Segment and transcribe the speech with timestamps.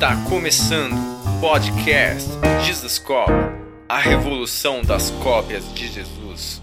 [0.00, 2.30] Está começando o podcast
[2.64, 3.30] Jesus Cop,
[3.86, 6.62] a revolução das cópias de Jesus.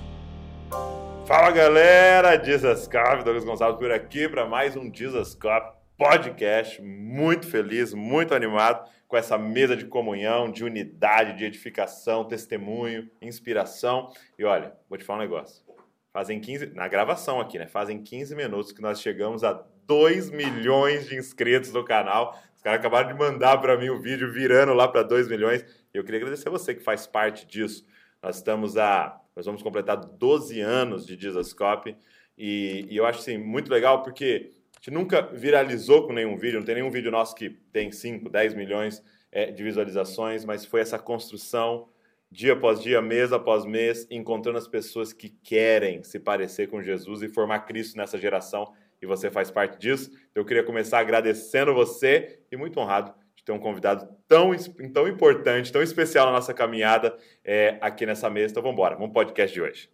[1.28, 6.82] Fala galera, Jesus Cop, Douglas Gonçalves por aqui para mais um Jesus Cop podcast.
[6.82, 14.12] Muito feliz, muito animado com essa mesa de comunhão, de unidade, de edificação, testemunho, inspiração.
[14.40, 15.64] E olha, vou te falar um negócio.
[16.12, 17.68] Fazem 15, na gravação aqui, né?
[17.68, 22.38] Fazem 15 minutos que nós chegamos a 2 milhões de inscritos no canal.
[22.68, 25.64] Caras acabaram de mandar para mim o vídeo virando lá para 2 milhões.
[25.94, 27.86] E eu queria agradecer a você que faz parte disso.
[28.22, 29.18] Nós estamos a.
[29.34, 31.96] Nós vamos completar 12 anos de Dizascope.
[32.38, 36.60] E, e eu acho assim, muito legal porque a gente nunca viralizou com nenhum vídeo,
[36.60, 40.82] não tem nenhum vídeo nosso que tem 5, 10 milhões é, de visualizações, mas foi
[40.82, 41.88] essa construção
[42.30, 47.22] dia após dia, mês após mês, encontrando as pessoas que querem se parecer com Jesus
[47.22, 50.10] e formar Cristo nessa geração, e você faz parte disso.
[50.12, 54.52] Então, eu queria começar agradecendo você e muito honrado de ter um convidado tão,
[54.94, 58.52] tão importante, tão especial na nossa caminhada é, aqui nessa mesa.
[58.52, 59.90] Então, vamos embora, vamos pro podcast de hoje.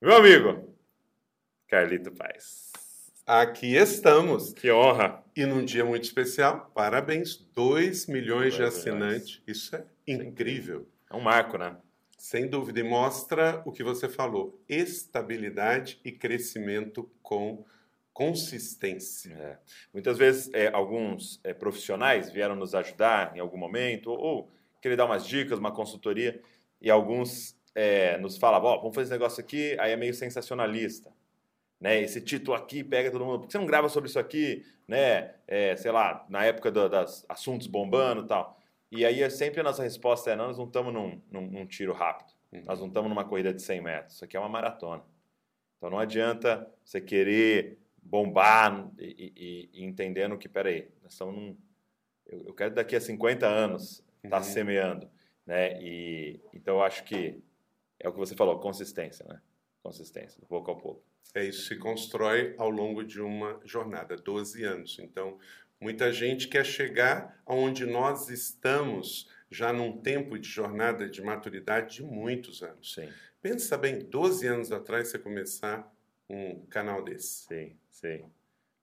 [0.00, 0.76] Meu amigo,
[1.68, 2.72] Carlito Paz.
[3.26, 4.52] Aqui estamos.
[4.52, 5.22] Que honra.
[5.34, 9.40] E num dia muito especial, parabéns, 2 milhões de assinantes.
[9.46, 10.88] Isso é incrível.
[11.08, 11.76] É um marco, né?
[12.22, 12.78] Sem dúvida.
[12.78, 17.64] E mostra o que você falou: estabilidade e crescimento com
[18.12, 19.34] consistência.
[19.34, 19.58] É.
[19.92, 24.94] Muitas vezes é, alguns é, profissionais vieram nos ajudar em algum momento, ou, ou querer
[24.94, 26.40] dar umas dicas, uma consultoria,
[26.80, 31.12] e alguns é, nos falam, ó, vamos fazer esse negócio aqui, aí é meio sensacionalista.
[31.80, 32.02] Né?
[32.02, 34.64] Esse título aqui pega todo mundo, por que você não grava sobre isso aqui?
[34.86, 35.34] Né?
[35.48, 38.61] É, sei lá, na época do, das assuntos bombando e tal.
[38.92, 41.66] E aí é sempre a nossa resposta é, não, nós não estamos num, num, num
[41.66, 42.32] tiro rápido,
[42.66, 45.02] nós não estamos numa corrida de 100 metros, isso aqui é uma maratona.
[45.78, 49.32] Então não adianta você querer bombar e,
[49.74, 51.56] e, e entendendo que, peraí, nós estamos num.
[52.26, 54.44] Eu, eu quero daqui a 50 anos estar Uhum.
[54.44, 55.10] semeando.
[55.46, 55.82] Né?
[55.82, 57.42] E, então eu acho que
[57.98, 59.40] é o que você falou, consistência, né?
[59.82, 61.02] Consistência, pouco a pouco.
[61.34, 64.98] É isso se constrói ao longo de uma jornada, 12 anos.
[65.00, 65.38] Então,
[65.82, 72.02] muita gente quer chegar aonde nós estamos já num tempo de jornada de maturidade de
[72.04, 72.94] muitos anos.
[72.94, 73.08] Sim,
[73.42, 75.92] Pensa bem, 12 anos atrás você começar
[76.30, 77.46] um canal desse.
[77.48, 78.24] sim, sim.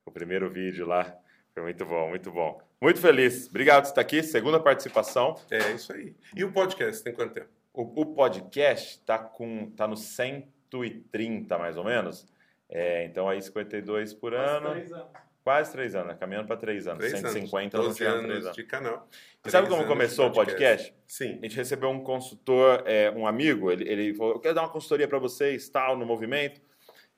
[0.05, 1.17] O primeiro vídeo lá
[1.53, 2.61] foi muito bom, muito bom.
[2.81, 3.47] Muito feliz.
[3.47, 4.21] Obrigado por estar aqui.
[4.21, 5.35] Segunda participação.
[5.49, 6.13] É isso aí.
[6.35, 7.49] E o podcast tem quanto tempo?
[7.73, 12.27] O, o podcast tá com tá no 130 mais ou menos.
[12.67, 14.69] É, então aí 52 por ano.
[15.43, 16.17] Quase três anos, né?
[16.19, 16.99] caminhando para três anos.
[16.99, 17.87] Três 150 anos.
[17.87, 18.55] não 12 chegando a três anos anos.
[18.57, 19.07] de canal.
[19.45, 20.93] E sabe como anos começou o podcast?
[21.07, 21.39] Sim.
[21.41, 24.69] A gente recebeu um consultor, é, um amigo, ele, ele falou, eu quero dar uma
[24.69, 26.61] consultoria para vocês, tal, no movimento.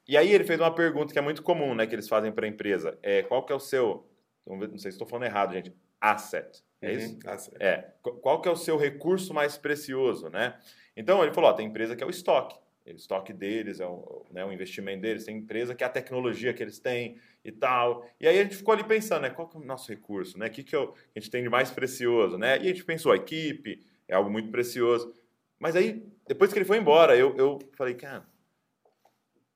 [0.08, 2.46] E aí ele fez uma pergunta que é muito comum, né, que eles fazem para
[2.46, 2.98] a empresa.
[3.02, 4.08] É, qual que é o seu,
[4.46, 7.14] não sei se estou falando errado, gente, asset, é isso?
[7.14, 7.20] Uhum.
[7.26, 7.62] Ah, certo.
[7.62, 10.58] É, qu- qual que é o seu recurso mais precioso, né?
[10.98, 12.56] Então ele falou, ó, tem empresa que é o estoque.
[12.86, 16.54] O estoque deles é o, né, o investimento deles, tem empresa que é a tecnologia
[16.54, 18.08] que eles têm e tal.
[18.20, 20.48] E aí a gente ficou ali pensando, né, qual que é o nosso recurso, né?
[20.48, 22.58] O que, que é o- a gente tem de mais precioso, né?
[22.58, 25.14] E a gente pensou, a equipe é algo muito precioso.
[25.60, 28.26] Mas aí, depois que ele foi embora, eu, eu falei, cara,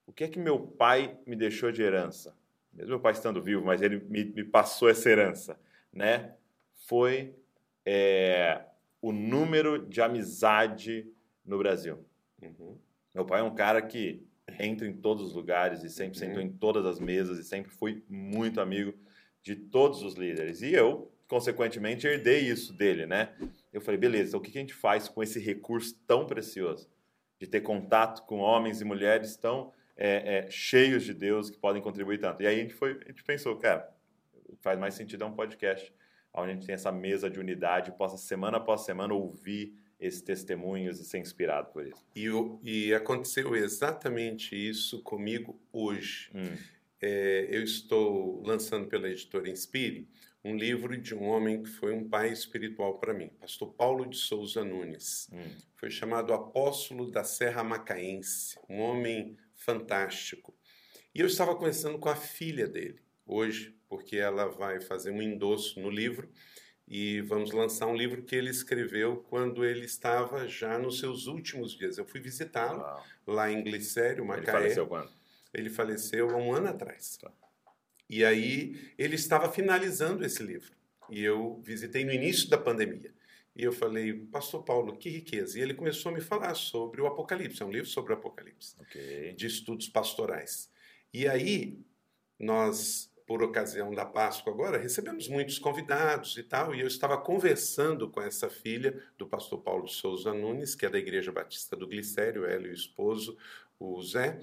[0.06, 2.35] o que é que meu pai me deixou de herança?
[2.72, 5.59] Mesmo meu pai estando vivo, mas ele me, me passou essa herança,
[5.91, 6.35] né?
[6.75, 7.34] Foi
[7.85, 8.62] é,
[9.02, 11.09] o número de amizade
[11.44, 12.06] no Brasil.
[12.41, 12.78] Uhum.
[13.16, 14.28] Meu pai é um cara que
[14.59, 18.03] entra em todos os lugares e sempre sentou em todas as mesas e sempre foi
[18.09, 18.94] muito amigo
[19.42, 20.62] de todos os líderes.
[20.62, 23.34] E eu, consequentemente, herdei isso dele, né?
[23.72, 26.90] Eu falei, beleza, então o que que a gente faz com esse recurso tão precioso?
[27.40, 31.82] De ter contato com homens e mulheres tão é, é, cheios de Deus que podem
[31.82, 32.44] contribuir tanto.
[32.44, 33.90] E aí a gente, foi, a gente pensou, cara,
[34.59, 35.94] faz mais sentido é um podcast
[36.34, 41.00] onde a gente tem essa mesa de unidade, possa semana após semana ouvir esses testemunhos
[41.00, 42.03] e ser inspirado por isso.
[42.16, 42.28] E,
[42.63, 46.29] e aconteceu exatamente isso comigo hoje.
[46.33, 46.57] Hum.
[47.01, 50.08] É, eu estou lançando pela editora Inspire
[50.43, 54.16] um livro de um homem que foi um pai espiritual para mim, pastor Paulo de
[54.16, 55.28] Souza Nunes.
[55.34, 55.58] Hum.
[55.75, 60.55] Foi chamado Apóstolo da Serra Macaense, um homem fantástico.
[61.14, 65.79] E eu estava conversando com a filha dele hoje, porque ela vai fazer um endosso
[65.79, 66.29] no livro
[66.87, 71.72] e vamos lançar um livro que ele escreveu quando ele estava já nos seus últimos
[71.76, 71.97] dias.
[71.97, 72.84] Eu fui visitá-lo
[73.26, 74.52] lá em Glicério, Ele Macaé.
[74.52, 75.11] faleceu quando?
[75.53, 77.17] Ele faleceu há um ano atrás.
[77.17, 77.32] Tá.
[78.09, 80.72] E aí ele estava finalizando esse livro.
[81.09, 83.14] E eu visitei no início da pandemia.
[83.55, 85.58] E eu falei, Pastor Paulo, que riqueza.
[85.58, 87.61] E ele começou a me falar sobre o Apocalipse.
[87.64, 89.34] É um livro sobre o Apocalipse, Ok.
[89.34, 90.70] de estudos pastorais.
[91.14, 91.79] E aí
[92.37, 98.09] nós por ocasião da Páscoa agora, recebemos muitos convidados e tal, e eu estava conversando
[98.09, 102.45] com essa filha do pastor Paulo Souza Nunes, que é da Igreja Batista do Glicério,
[102.45, 103.35] ela e o esposo,
[103.79, 104.39] o Zé,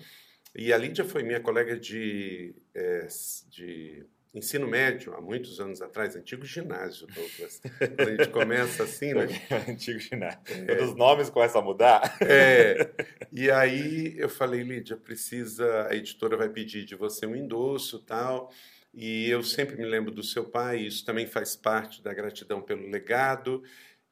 [0.54, 3.06] e a Lídia foi minha colega de, é,
[3.48, 7.60] de ensino médio, há muitos anos atrás, antigo ginásio, Douglas.
[7.78, 9.26] Quando a gente começa assim, né?
[9.68, 10.40] antigo ginásio.
[10.48, 10.64] É.
[10.64, 12.16] Quando os nomes começam a mudar.
[12.20, 12.90] É.
[13.34, 18.52] E aí eu falei, Lídia, precisa, a editora vai pedir de você um endosso tal.
[18.92, 22.86] E eu sempre me lembro do seu pai, isso também faz parte da gratidão pelo
[22.90, 23.62] legado.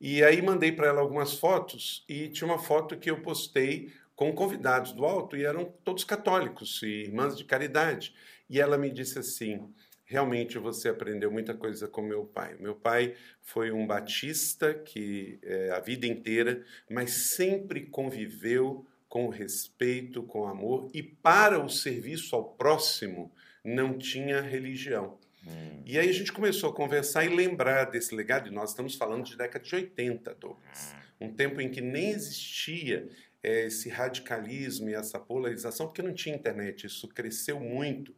[0.01, 4.33] E aí mandei para ela algumas fotos e tinha uma foto que eu postei com
[4.35, 8.15] convidados do alto e eram todos católicos e irmãs de caridade.
[8.49, 9.71] E ela me disse assim:
[10.11, 12.57] realmente você aprendeu muita coisa com meu pai.
[12.59, 20.25] Meu pai foi um batista que é, a vida inteira, mas sempre conviveu com respeito,
[20.25, 23.33] com amor e para o serviço ao próximo
[23.65, 25.17] não tinha religião.
[25.47, 25.83] Hum.
[25.87, 29.25] E aí a gente começou a conversar e lembrar desse legado, e nós estamos falando
[29.25, 30.93] de década de 80, Douglas.
[31.21, 31.27] Hum.
[31.27, 33.09] Um tempo em que nem existia
[33.45, 36.87] é, esse radicalismo e essa polarização, porque não tinha internet.
[36.87, 38.13] Isso cresceu muito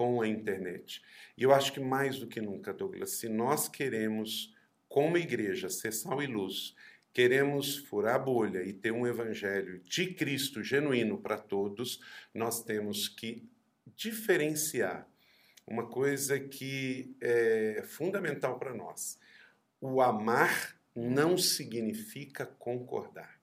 [0.00, 1.02] com a internet.
[1.36, 4.50] E eu acho que mais do que nunca, Douglas, se nós queremos,
[4.88, 6.74] como igreja, ser sal e luz,
[7.12, 12.00] queremos furar a bolha e ter um evangelho de Cristo genuíno para todos,
[12.32, 13.46] nós temos que
[13.94, 15.06] diferenciar
[15.66, 19.18] uma coisa que é fundamental para nós.
[19.82, 23.38] O amar não significa concordar.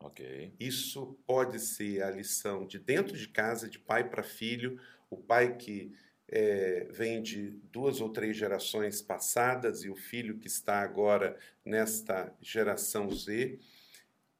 [0.00, 0.52] Ok.
[0.58, 4.80] Isso pode ser a lição de dentro de casa, de pai para filho,
[5.12, 5.92] o pai que
[6.28, 12.34] é, vem de duas ou três gerações passadas e o filho que está agora nesta
[12.40, 13.58] geração Z,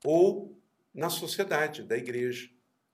[0.03, 0.59] ou
[0.95, 2.51] na sociedade da igreja.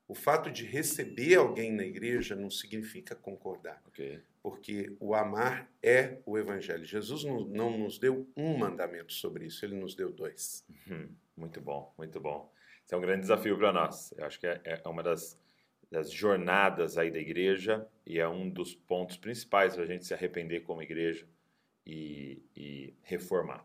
[0.08, 4.20] O fato de receber alguém na igreja não significa concordar, okay.
[4.42, 6.84] porque o amar é o evangelho.
[6.84, 10.64] Jesus não nos deu um mandamento sobre isso, ele nos deu dois.
[10.68, 11.08] Uhum.
[11.36, 12.50] Muito bom, muito bom.
[12.84, 14.12] Isso é um grande desafio para nós.
[14.16, 15.38] Eu acho que é, é uma das
[15.90, 20.12] das jornadas aí da igreja e é um dos pontos principais para a gente se
[20.12, 21.26] arrepender como igreja
[21.86, 23.64] e, e reformar,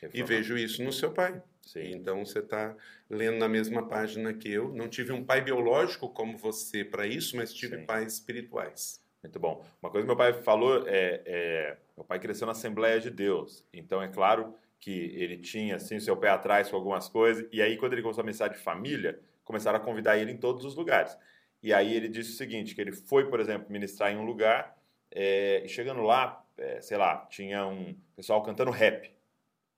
[0.00, 0.14] reformar.
[0.14, 1.42] E vejo isso no seu pai.
[1.62, 1.92] Sim.
[1.92, 2.76] Então você está
[3.08, 4.74] lendo na mesma página que eu.
[4.74, 7.86] Não tive um pai biológico como você para isso, mas tive Sim.
[7.86, 9.00] pais espirituais.
[9.22, 9.64] Muito bom.
[9.80, 13.64] Uma coisa que meu pai falou é, é, meu pai cresceu na Assembleia de Deus,
[13.72, 17.76] então é claro que ele tinha assim seu pé atrás com algumas coisas e aí
[17.76, 21.16] quando ele começou a pensar de família começaram a convidar ele em todos os lugares.
[21.62, 24.76] E aí ele disse o seguinte, que ele foi, por exemplo, ministrar em um lugar
[25.10, 29.10] é, e chegando lá, é, sei lá, tinha um pessoal cantando rap.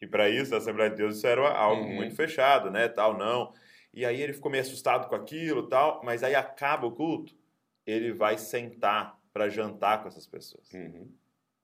[0.00, 1.94] E para isso, a Assembleia de Deus, isso era algo uhum.
[1.94, 3.52] muito fechado, né, tal, não.
[3.92, 7.34] E aí ele ficou meio assustado com aquilo, tal, mas aí acaba o culto,
[7.86, 10.72] ele vai sentar para jantar com essas pessoas.
[10.72, 11.10] Uhum.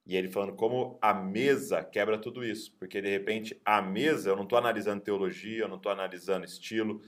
[0.07, 4.37] E ele falando como a mesa quebra tudo isso, porque de repente a mesa, eu
[4.37, 7.01] não estou analisando teologia, eu não estou analisando estilo,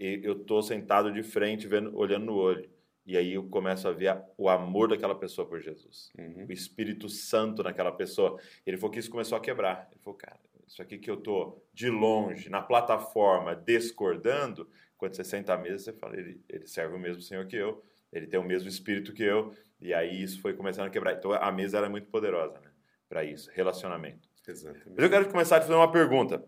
[0.00, 2.66] e eu estou sentado de frente, vendo, olhando no olho.
[3.04, 6.10] E aí eu começo a ver o amor daquela pessoa por Jesus.
[6.18, 6.46] Uhum.
[6.48, 8.40] O Espírito Santo naquela pessoa.
[8.64, 9.88] Ele falou que isso começou a quebrar.
[9.90, 14.66] Ele falou, cara, isso aqui que eu tô de longe, na plataforma, discordando,
[14.96, 17.82] quando você senta à mesa, você fala, ele, ele serve o mesmo Senhor que eu,
[18.10, 19.52] ele tem o mesmo Espírito que eu.
[19.80, 21.12] E aí isso foi começando a quebrar.
[21.12, 22.70] Então a mesa era muito poderosa, né?
[23.06, 24.28] Para isso, relacionamento.
[24.48, 24.88] Exatamente.
[24.94, 26.42] Mas eu quero começar a fazer uma pergunta.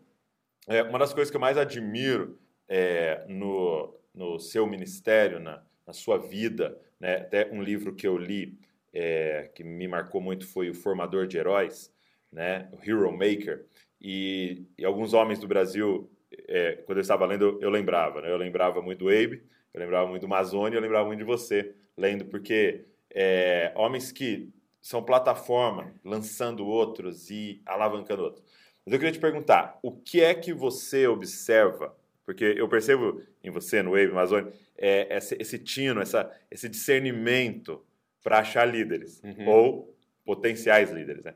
[0.67, 2.39] É, uma das coisas que eu mais admiro
[2.69, 6.79] é, no, no seu ministério, na, na sua vida.
[6.99, 7.17] Né?
[7.17, 8.59] Até um livro que eu li
[8.93, 11.93] é, que me marcou muito foi O Formador de Heróis,
[12.31, 12.69] né?
[12.73, 13.67] o Hero Maker.
[14.01, 16.11] E, e alguns homens do Brasil,
[16.49, 18.21] é, quando eu estava lendo, eu, lembrava.
[18.21, 18.31] Né?
[18.31, 19.43] Eu lembrava muito do Abe,
[19.73, 24.51] eu lembrava muito do Mazone, eu lembrava muito de você, lendo, porque é, homens que
[24.81, 28.45] são plataforma, lançando outros e alavancando outros.
[28.85, 33.51] Mas eu queria te perguntar, o que é que você observa porque eu percebo em
[33.51, 37.85] você, no Wave Amazônia, é, esse, esse tino, essa, esse discernimento
[38.23, 39.49] para achar líderes uhum.
[39.49, 41.25] ou potenciais líderes.
[41.25, 41.35] Né?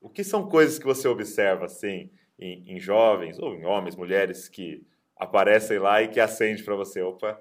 [0.00, 4.48] O que são coisas que você observa assim em, em jovens ou em homens, mulheres
[4.48, 4.86] que
[5.16, 7.02] aparecem lá e que acende para você?
[7.02, 7.40] Opa!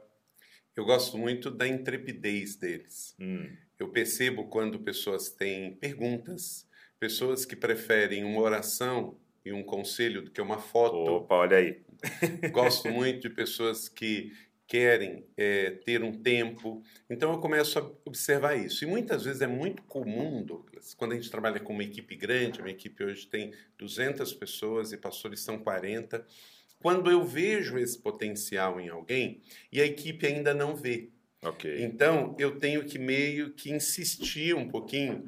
[0.76, 3.16] Eu gosto muito da intrepidez deles.
[3.20, 3.50] Hum.
[3.78, 6.68] Eu percebo quando pessoas têm perguntas,
[7.00, 10.96] pessoas que preferem uma oração e um conselho do que uma foto.
[10.96, 11.82] Opa, olha aí.
[12.52, 14.32] Gosto muito de pessoas que
[14.72, 16.82] querem é, ter um tempo.
[17.10, 18.86] Então eu começo a observar isso.
[18.86, 22.62] E muitas vezes é muito comum, Douglas, quando a gente trabalha com uma equipe grande,
[22.62, 26.26] a minha equipe hoje tem 200 pessoas e pastores são 40,
[26.82, 29.42] quando eu vejo esse potencial em alguém
[29.72, 31.10] e a equipe ainda não vê.
[31.44, 31.84] Okay.
[31.84, 35.26] Então eu tenho que meio que insistir um pouquinho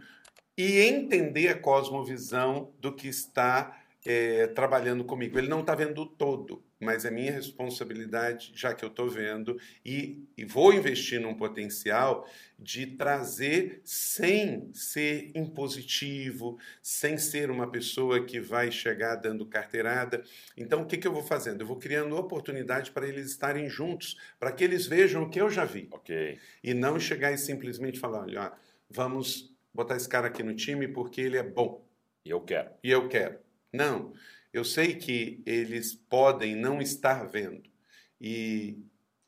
[0.57, 5.37] e entender a cosmovisão do que está é, trabalhando comigo.
[5.37, 10.27] Ele não está vendo todo, mas é minha responsabilidade, já que eu estou vendo, e,
[10.37, 12.27] e, vou investir num potencial
[12.59, 20.21] de trazer sem ser impositivo, sem ser uma pessoa que vai chegar dando carteirada.
[20.57, 21.61] Então, o que, que eu vou fazendo?
[21.61, 25.49] Eu vou criando oportunidade para eles estarem juntos, para que eles vejam o que eu
[25.49, 25.87] já vi.
[25.91, 26.37] Ok.
[26.63, 28.51] E não chegar e simplesmente falar: olha,
[28.89, 31.85] vamos botar esse cara aqui no time porque ele é bom.
[32.25, 32.69] E eu quero.
[32.83, 33.42] E eu quero.
[33.73, 34.13] Não.
[34.53, 37.63] Eu sei que eles podem não estar vendo.
[38.21, 38.77] E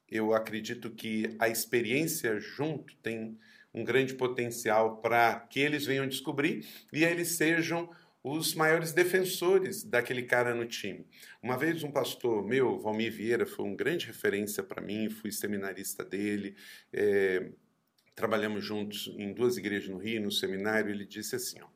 [0.09, 3.37] eu acredito que a experiência junto tem
[3.73, 7.89] um grande potencial para que eles venham descobrir e eles sejam
[8.23, 11.05] os maiores defensores daquele cara no time.
[11.43, 16.03] Uma vez um pastor meu, Valmir Vieira, foi uma grande referência para mim, fui seminarista
[16.03, 16.55] dele,
[16.91, 17.51] é,
[18.15, 21.67] trabalhamos juntos em duas igrejas no Rio, no seminário, ele disse assim, ó,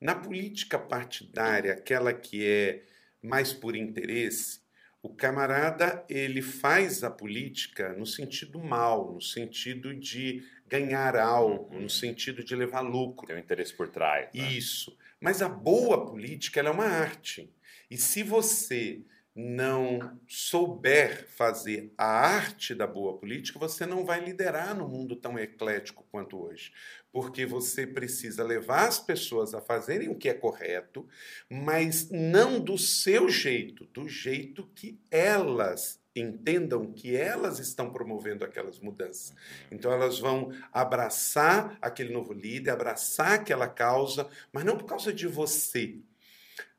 [0.00, 2.84] na política partidária, aquela que é
[3.22, 4.60] mais por interesse,
[5.02, 11.82] o camarada ele faz a política no sentido mal, no sentido de ganhar algo, uhum.
[11.82, 13.26] no sentido de levar lucro.
[13.26, 14.28] Tem um interesse por trás.
[14.34, 14.52] Né?
[14.52, 14.96] Isso.
[15.20, 17.52] Mas a boa política é uma arte.
[17.90, 19.02] E se você
[19.34, 25.38] não souber fazer a arte da boa política, você não vai liderar no mundo tão
[25.38, 26.72] eclético quanto hoje.
[27.18, 31.04] Porque você precisa levar as pessoas a fazerem o que é correto,
[31.50, 38.78] mas não do seu jeito, do jeito que elas entendam que elas estão promovendo aquelas
[38.78, 39.34] mudanças.
[39.68, 45.26] Então elas vão abraçar aquele novo líder, abraçar aquela causa, mas não por causa de
[45.26, 45.96] você,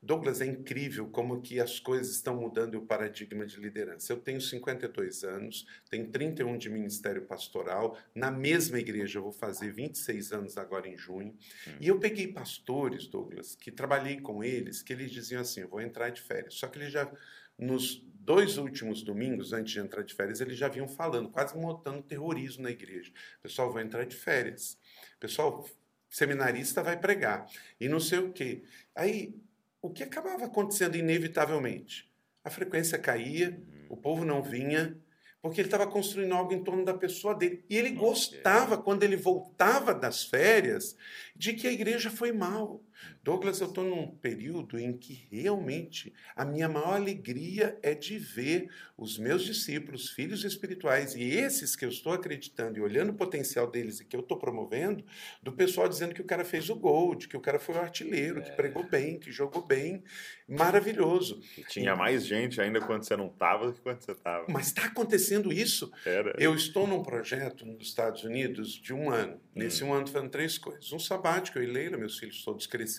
[0.02, 4.12] Douglas, é incrível como que as coisas estão mudando o paradigma de liderança.
[4.12, 9.72] Eu tenho 52 anos, tenho 31 de ministério pastoral, na mesma igreja eu vou fazer
[9.72, 11.72] 26 anos agora em junho, hum.
[11.80, 15.80] e eu peguei pastores, Douglas, que trabalhei com eles, que eles diziam assim, eu vou
[15.80, 16.54] entrar de férias.
[16.54, 17.10] Só que eles já,
[17.58, 22.02] nos dois últimos domingos, antes de entrar de férias, eles já vinham falando, quase montando
[22.02, 23.12] terrorismo na igreja.
[23.42, 24.78] Pessoal, vou entrar de férias.
[25.18, 25.66] Pessoal,
[26.08, 27.46] seminarista vai pregar.
[27.80, 28.62] E não sei o quê.
[28.94, 29.34] Aí
[29.82, 32.10] o que acabava acontecendo inevitavelmente?
[32.44, 33.86] A frequência caía, uhum.
[33.90, 34.98] o povo não vinha,
[35.42, 37.64] porque ele estava construindo algo em torno da pessoa dele.
[37.68, 40.96] E ele gostava, quando ele voltava das férias,
[41.34, 42.82] de que a igreja foi mal.
[43.22, 48.70] Douglas, eu estou num período em que realmente a minha maior alegria é de ver
[48.96, 53.70] os meus discípulos, filhos espirituais, e esses que eu estou acreditando e olhando o potencial
[53.70, 55.04] deles e que eu estou promovendo,
[55.42, 57.80] do pessoal dizendo que o cara fez o gol, de que o cara foi o
[57.80, 58.42] artilheiro, é.
[58.42, 60.02] que pregou bem, que jogou bem.
[60.48, 61.40] Maravilhoso.
[61.56, 64.46] E tinha mais gente ainda quando você não estava do que quando você estava.
[64.48, 65.90] Mas está acontecendo isso.
[66.04, 66.34] Era.
[66.38, 69.34] Eu estou num projeto nos Estados Unidos de um ano.
[69.34, 69.40] Hum.
[69.54, 70.92] Nesse um ano, fazendo três coisas.
[70.92, 72.89] Um sabático, eu e Leila, meus filhos todos cresceram.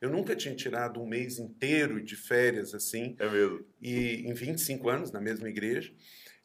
[0.00, 3.16] Eu nunca tinha tirado um mês inteiro de férias assim.
[3.18, 3.64] É mesmo.
[3.80, 5.92] E em 25 anos, na mesma igreja.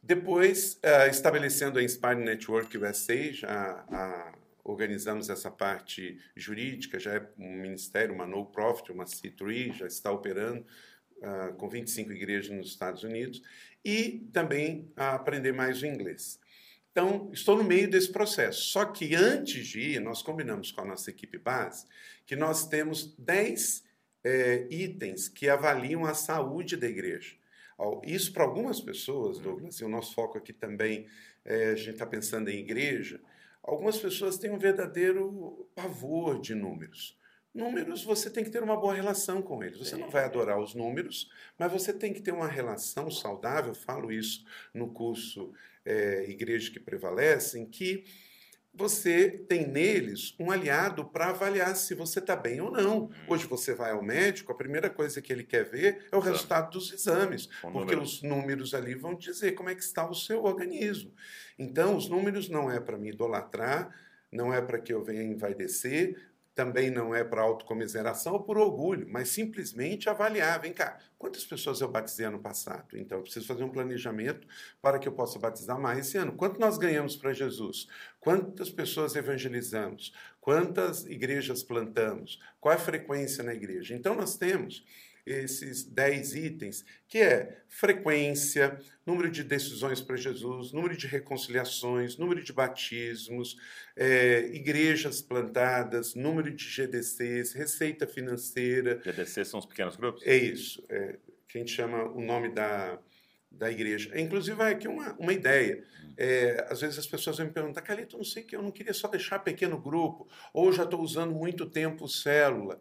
[0.01, 4.33] Depois, uh, estabelecendo a Inspire Network USA, já a,
[4.63, 10.65] organizamos essa parte jurídica, já é um ministério, uma no-profit, uma C3, já está operando
[11.17, 13.41] uh, com 25 igrejas nos Estados Unidos,
[13.83, 16.39] e também uh, aprender mais o inglês.
[17.00, 18.62] Então, estou no meio desse processo.
[18.63, 21.86] Só que antes de ir, nós combinamos com a nossa equipe base
[22.25, 23.86] que nós temos 10
[24.22, 27.38] é, itens que avaliam a saúde da igreja.
[28.03, 29.44] Isso para algumas pessoas, uhum.
[29.44, 31.08] Douglas, e o nosso foco aqui também,
[31.46, 33.22] é, a gente está pensando em igreja,
[33.63, 37.18] algumas pessoas têm um verdadeiro pavor de números.
[37.53, 39.79] Números, você tem que ter uma boa relação com eles.
[39.79, 43.72] Você não vai adorar os números, mas você tem que ter uma relação saudável.
[43.72, 45.53] Eu falo isso no curso
[45.89, 48.03] é, Igreja que Prevalecem, que
[48.72, 53.00] você tem neles um aliado para avaliar se você está bem ou não.
[53.00, 53.10] Uhum.
[53.27, 56.72] Hoje você vai ao médico, a primeira coisa que ele quer ver é o resultado
[56.72, 61.12] dos exames, porque os números ali vão dizer como é que está o seu organismo.
[61.58, 63.93] Então, os números não é para me idolatrar,
[64.31, 66.28] não é para que eu venha envaidecer,
[66.60, 70.60] também não é para autocomiseração ou por orgulho, mas simplesmente avaliar.
[70.60, 72.98] Vem cá, quantas pessoas eu batizei ano passado?
[72.98, 74.46] Então, eu preciso fazer um planejamento
[74.82, 76.34] para que eu possa batizar mais esse ano.
[76.34, 77.88] Quanto nós ganhamos para Jesus?
[78.20, 80.13] Quantas pessoas evangelizamos?
[80.42, 82.42] Quantas igrejas plantamos?
[82.60, 83.96] Qual é a frequência na igreja?
[83.96, 84.86] Então, nós temos
[85.25, 92.43] esses 10 itens, que é frequência, número de decisões para Jesus, número de reconciliações, número
[92.43, 93.57] de batismos,
[93.95, 99.01] é, igrejas plantadas, número de GDCs, receita financeira.
[99.03, 100.21] GDCs são os pequenos grupos?
[100.25, 100.83] É isso.
[100.89, 102.99] É, que a gente chama o nome da,
[103.51, 104.11] da igreja.
[104.19, 105.83] Inclusive, vai aqui uma, uma ideia.
[106.15, 108.93] É, às vezes as pessoas vêm me perguntar, Calito, não sei que eu não queria
[108.93, 112.79] só deixar pequeno grupo, ou já estou usando muito tempo célula.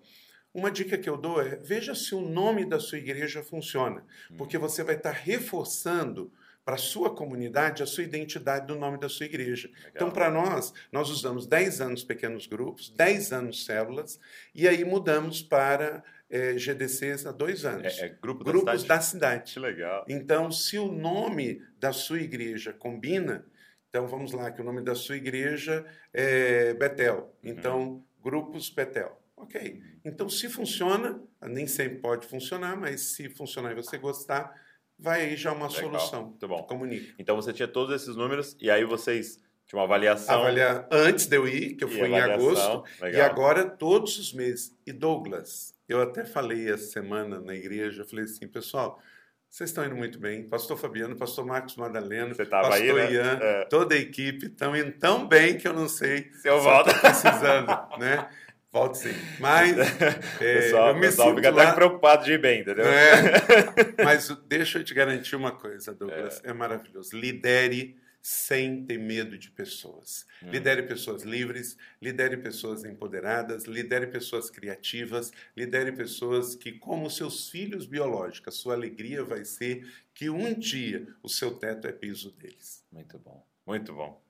[0.52, 4.05] Uma dica que eu dou é veja se o nome da sua igreja funciona,
[4.37, 6.33] porque você vai estar reforçando
[6.69, 9.69] para a sua comunidade a sua identidade do nome da sua igreja.
[9.69, 9.90] Legal.
[9.95, 14.21] Então, para nós, nós usamos 10 anos pequenos grupos, 10 anos células,
[14.55, 17.99] e aí mudamos para é, GDCs há dois anos.
[17.99, 18.88] É, é grupo Grupos da cidade?
[18.88, 19.55] da cidade.
[19.55, 20.05] Que legal.
[20.09, 23.47] Então, se o nome da sua igreja combina,
[23.88, 27.35] então vamos lá, que o nome da sua igreja é Betel.
[27.43, 29.18] Então, grupos Betel.
[29.40, 29.80] Ok.
[30.04, 34.52] Então, se funciona, nem sempre pode funcionar, mas se funcionar e você gostar,
[34.99, 35.83] vai aí já uma Legal.
[35.83, 36.25] solução.
[36.26, 36.62] Muito bom.
[36.64, 37.14] Comunique.
[37.18, 40.35] Então você tinha todos esses números e aí vocês tinham uma avaliação.
[40.40, 43.21] Avaliar antes de eu ir, que eu fui em agosto, Legal.
[43.21, 44.76] e agora todos os meses.
[44.87, 49.00] E Douglas, eu até falei essa semana na igreja, eu falei assim, pessoal,
[49.49, 50.49] vocês estão indo muito bem.
[50.49, 53.12] Pastor Fabiano, pastor Marcos Madaleno, pastor aí, né?
[53.12, 53.64] Ian, É.
[53.66, 56.92] toda a equipe estão indo tão bem que eu não sei Se eu volto.
[57.00, 57.68] precisando,
[57.99, 58.28] né?
[58.71, 59.15] Volte sim.
[59.41, 59.77] Mas
[60.41, 61.63] é, pessoal, eu me pessoal fica lá...
[61.63, 62.85] até preocupado de ir bem, entendeu?
[62.87, 63.25] É,
[64.05, 67.17] mas deixa eu te garantir uma coisa, Douglas, é, maravilhoso.
[67.17, 70.27] Lidere sem ter medo de pessoas.
[70.43, 70.51] Hum.
[70.51, 77.87] Lidere pessoas livres, lidere pessoas empoderadas, lidere pessoas criativas, lidere pessoas que, como seus filhos
[77.87, 82.85] biológicos, sua alegria vai ser que um dia o seu teto é piso deles.
[82.93, 84.23] Muito bom, muito bom.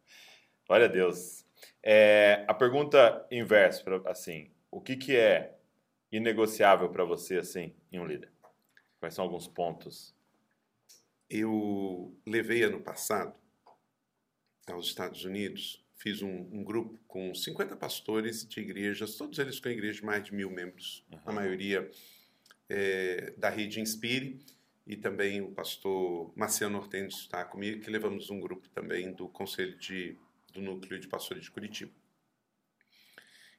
[0.67, 1.48] Glória a Deus.
[1.83, 5.57] É, a pergunta inversa, assim, o que, que é
[6.11, 8.31] inegociável para você, assim, em um líder?
[8.99, 10.15] Quais são alguns pontos?
[11.31, 13.35] Eu levei ano passado
[14.67, 19.69] aos Estados Unidos, fiz um, um grupo com 50 pastores de igrejas, todos eles com
[19.69, 21.91] igrejas de mais de mil membros, a maioria
[22.69, 24.41] é, da rede Inspire,
[24.87, 29.77] e também o pastor Marciano Hortêncio está comigo, que levamos um grupo também do Conselho
[29.77, 30.17] de,
[30.53, 31.93] do Núcleo de Pastores de Curitiba.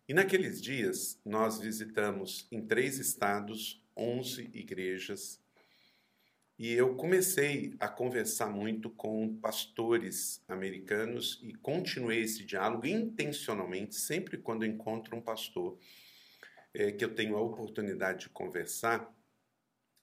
[0.08, 5.39] E naqueles dias, nós visitamos em três estados, 11 igrejas,
[6.60, 14.38] e eu comecei a conversar muito com pastores americanos e continuei esse diálogo intencionalmente, sempre
[14.38, 15.80] quando encontro um pastor
[16.73, 19.10] eh, que eu tenho a oportunidade de conversar,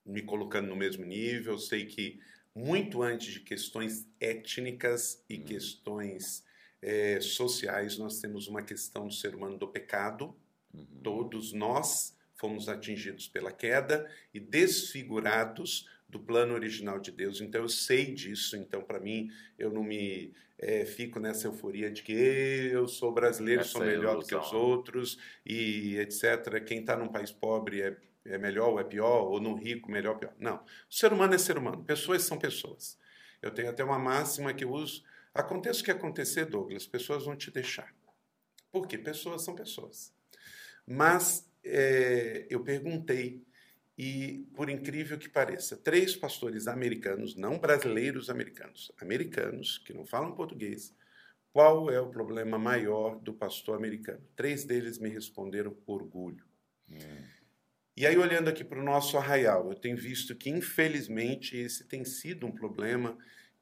[0.03, 1.53] me colocando no mesmo nível.
[1.53, 2.19] Eu sei que
[2.55, 6.43] muito antes de questões étnicas e questões
[6.83, 10.35] eh, sociais, nós temos uma questão do ser humano do pecado.
[11.03, 17.41] Todos nós fomos atingidos pela queda e desfigurados do plano original de Deus.
[17.41, 18.57] Então eu sei disso.
[18.57, 23.63] Então para mim eu não me eh, fico nessa euforia de que eu sou brasileiro,
[23.63, 24.41] Essa sou melhor do que ilusão.
[24.41, 26.63] os outros e etc.
[26.65, 30.15] Quem está num país pobre é, é melhor ou é pior, ou num rico melhor
[30.15, 30.35] ou pior.
[30.39, 30.57] Não.
[30.57, 31.85] O ser humano é ser humano.
[31.85, 32.99] Pessoas são pessoas.
[33.43, 35.03] Eu tenho até uma máxima que eu uso.
[35.37, 37.95] Aconteça o que acontecer, Douglas, pessoas vão te deixar.
[38.73, 38.97] Por quê?
[38.97, 40.13] Pessoas são pessoas.
[40.87, 43.45] Mas é, eu perguntei,
[43.99, 50.35] e por incrível que pareça, três pastores americanos, não brasileiros americanos, americanos que não falam
[50.35, 50.95] português,
[51.53, 54.23] qual é o problema maior do pastor americano?
[54.37, 56.45] Três deles me responderam orgulho.
[57.97, 62.05] E aí, olhando aqui para o nosso arraial, eu tenho visto que, infelizmente, esse tem
[62.05, 63.17] sido um problema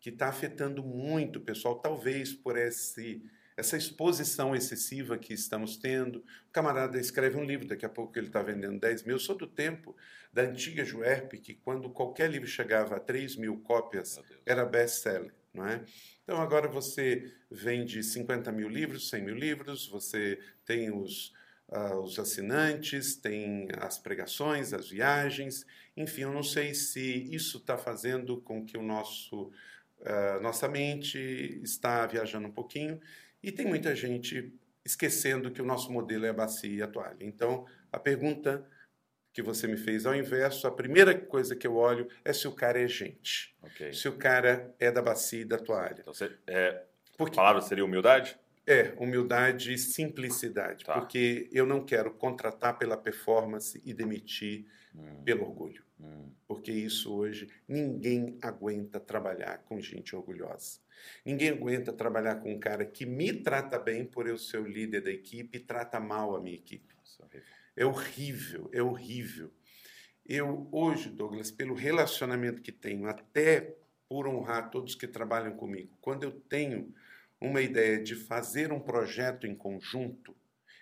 [0.04, 3.22] que está afetando muito o pessoal, talvez por esse,
[3.56, 6.18] essa exposição excessiva que estamos tendo.
[6.18, 9.14] O camarada escreve um livro, daqui a pouco ele está vendendo 10 mil.
[9.14, 9.96] Eu sou do tempo
[10.30, 15.66] da antiga Juerp, que quando qualquer livro chegava a 3 mil cópias, era best-seller, não
[15.66, 15.82] é?
[16.22, 21.32] Então agora você vende 50 mil livros, 100 mil livros, você tem os,
[21.70, 25.64] ah, os assinantes, tem as pregações, as viagens,
[25.96, 27.00] enfim, eu não sei se
[27.34, 29.50] isso está fazendo com que o nosso
[30.04, 31.18] ah, nossa mente
[31.62, 33.00] está viajando um pouquinho
[33.42, 34.52] e tem muita gente
[34.84, 37.16] esquecendo que o nosso modelo é a bacia e a toalha.
[37.20, 38.66] Então, a pergunta
[39.32, 42.52] que você me fez ao inverso, a primeira coisa que eu olho é se o
[42.52, 43.92] cara é gente, Ok.
[43.92, 45.96] se o cara é da bacia e da toalha.
[46.00, 48.38] Então, você, é, a Porque palavra seria humildade?
[48.66, 50.98] É humildade e simplicidade, Tá.
[51.00, 55.82] porque eu não quero contratar pela performance e demitir Hum, pelo orgulho.
[56.00, 56.30] hum.
[56.46, 60.78] Porque isso hoje ninguém aguenta trabalhar com gente orgulhosa.
[61.24, 65.02] Ninguém aguenta trabalhar com um cara que me trata bem por eu ser o líder
[65.02, 66.94] da equipe e trata mal a minha equipe.
[66.96, 67.42] Nossa, horrível.
[67.76, 69.50] É horrível, é horrível.
[70.24, 73.76] Eu hoje, Douglas, pelo relacionamento que tenho, até
[74.08, 76.94] por honrar todos que trabalham comigo, quando eu tenho
[77.40, 80.36] uma ideia de fazer um projeto em conjunto,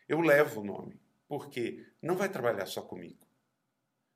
[0.09, 3.27] eu levo o nome, porque não vai trabalhar só comigo.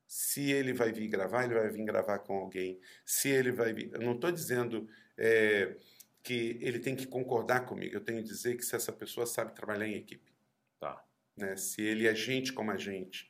[0.07, 2.79] Se ele vai vir gravar, ele vai vir gravar com alguém.
[3.05, 3.91] Se ele vai vir.
[3.93, 5.75] Eu não estou dizendo é,
[6.23, 7.93] que ele tem que concordar comigo.
[7.93, 10.31] Eu tenho que dizer que se essa pessoa sabe trabalhar em equipe.
[10.79, 11.03] Tá.
[11.35, 11.57] Né?
[11.57, 13.29] Se ele é gente como a gente.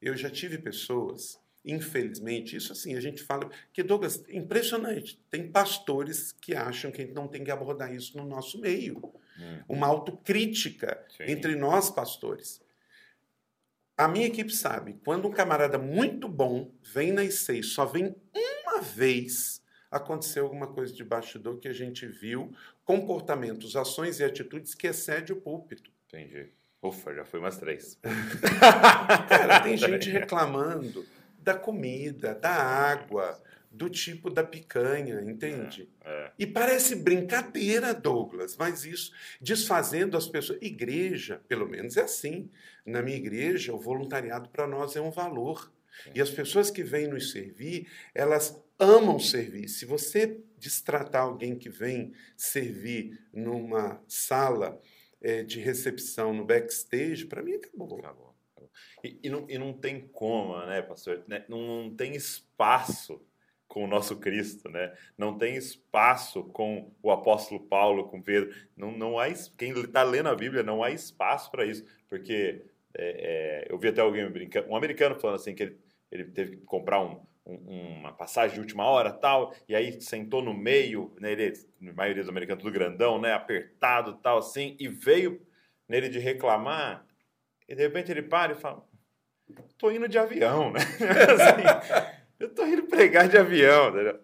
[0.00, 3.48] Eu já tive pessoas, infelizmente, isso assim, a gente fala.
[3.72, 5.18] Que, Douglas, impressionante.
[5.30, 9.12] Tem pastores que acham que a gente não tem que abordar isso no nosso meio.
[9.38, 9.62] Hum.
[9.68, 11.24] Uma autocrítica Sim.
[11.28, 12.60] entre nós, pastores.
[13.96, 18.80] A minha equipe sabe, quando um camarada muito bom vem na IC só vem uma
[18.80, 22.52] vez, aconteceu alguma coisa de bastidor que a gente viu,
[22.84, 25.90] comportamentos, ações e atitudes que excede o púlpito.
[26.08, 26.48] Entendi.
[26.82, 27.98] Ufa, já foi umas três.
[29.28, 31.06] Cara, tem gente reclamando
[31.42, 35.88] da comida, da água, do tipo da picanha, entende?
[36.04, 36.30] É.
[36.38, 40.58] E parece brincadeira, Douglas, mas isso desfazendo as pessoas.
[40.60, 42.50] Igreja, pelo menos é assim.
[42.84, 45.72] Na minha igreja, o voluntariado para nós é um valor.
[46.14, 49.68] E as pessoas que vêm nos servir, elas amam servir.
[49.68, 54.80] Se você destratar alguém que vem servir numa sala
[55.20, 57.98] eh, de recepção no backstage, para mim acabou.
[57.98, 58.31] Acabou.
[59.02, 61.24] E, e não, e não tem como, né, pastor?
[61.26, 63.20] Né, Não, não tem espaço
[63.66, 64.94] com o nosso Cristo, né?
[65.16, 68.54] Não tem espaço com o apóstolo Paulo, com Pedro.
[68.76, 72.62] Não, não há, quem está lendo a Bíblia não há espaço para isso, porque
[72.94, 75.78] é, é, eu vi até alguém brincando, um americano falando assim que ele,
[76.10, 80.42] ele teve que comprar um, um- uma passagem de última hora tal, e aí sentou
[80.42, 81.52] no meio, né, ele,
[81.88, 85.40] a maioria dos americanos tudo grandão, né, apertado tal assim, e veio
[85.88, 87.06] nele de reclamar,
[87.68, 88.84] e de repente ele para e fala,
[89.78, 90.80] tô indo de avião, né?
[91.00, 92.02] Assim,
[92.38, 94.18] eu tô indo pregar de avião, entendeu?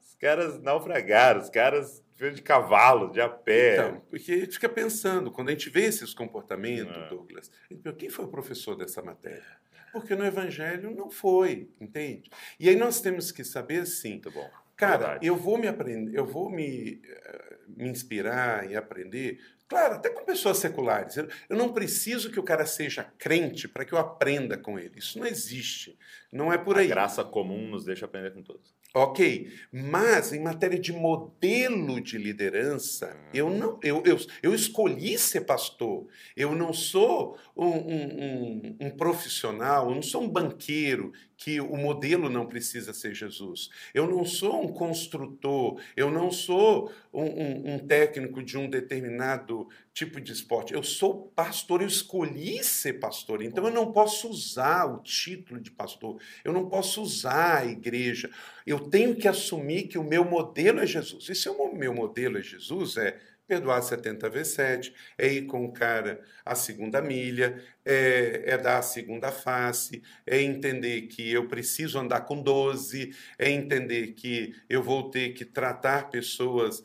[0.00, 3.74] Os caras naufragaram, os caras de cavalo, de a pé.
[3.74, 7.08] Então, porque a gente fica pensando, quando a gente vê esses comportamentos, É.
[7.08, 7.50] Douglas,
[7.98, 9.44] quem foi o professor dessa matéria?
[9.92, 12.30] Porque no Evangelho não foi, entende?
[12.58, 14.48] E aí nós temos que saber assim, Muito bom.
[14.76, 15.26] cara, Verdade.
[15.26, 20.24] eu vou me aprender, eu vou me, eh, me inspirar e aprender, claro, até com
[20.24, 21.16] pessoas seculares.
[21.16, 24.98] Eu, não preciso que o cara seja crente para que eu aprenda com ele.
[24.98, 25.98] Isso não existe.
[26.32, 26.88] Não é por A aí.
[26.88, 28.74] graça comum nos deixa aprender com todos.
[28.96, 35.40] Ok, mas em matéria de modelo de liderança, eu não, eu, eu, eu escolhi ser
[35.40, 36.06] pastor.
[36.36, 41.76] Eu não sou um, um- um- um profissional, eu não sou um banqueiro que o
[41.76, 43.68] modelo não precisa ser Jesus.
[43.92, 49.68] Eu não sou um construtor, eu não sou um, um- um técnico de um determinado
[49.92, 50.72] tipo de esporte.
[50.74, 53.42] Eu sou pastor, eu escolhi ser pastor.
[53.42, 58.30] Então eu não posso usar o título de pastor, eu não posso usar a igreja.
[58.66, 61.28] Eu tenho que assumir que o meu modelo é Jesus.
[61.28, 65.64] E se o meu modelo é Jesus, é perdoar 70 vezes 7, é ir com
[65.64, 71.46] o cara a segunda milha, é, é dar a segunda face, é entender que eu
[71.46, 76.82] preciso andar com 12, é entender que eu vou ter que tratar pessoas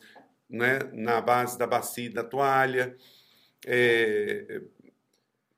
[0.48, 2.96] né, na base da bacia e da toalha.
[3.66, 4.60] É,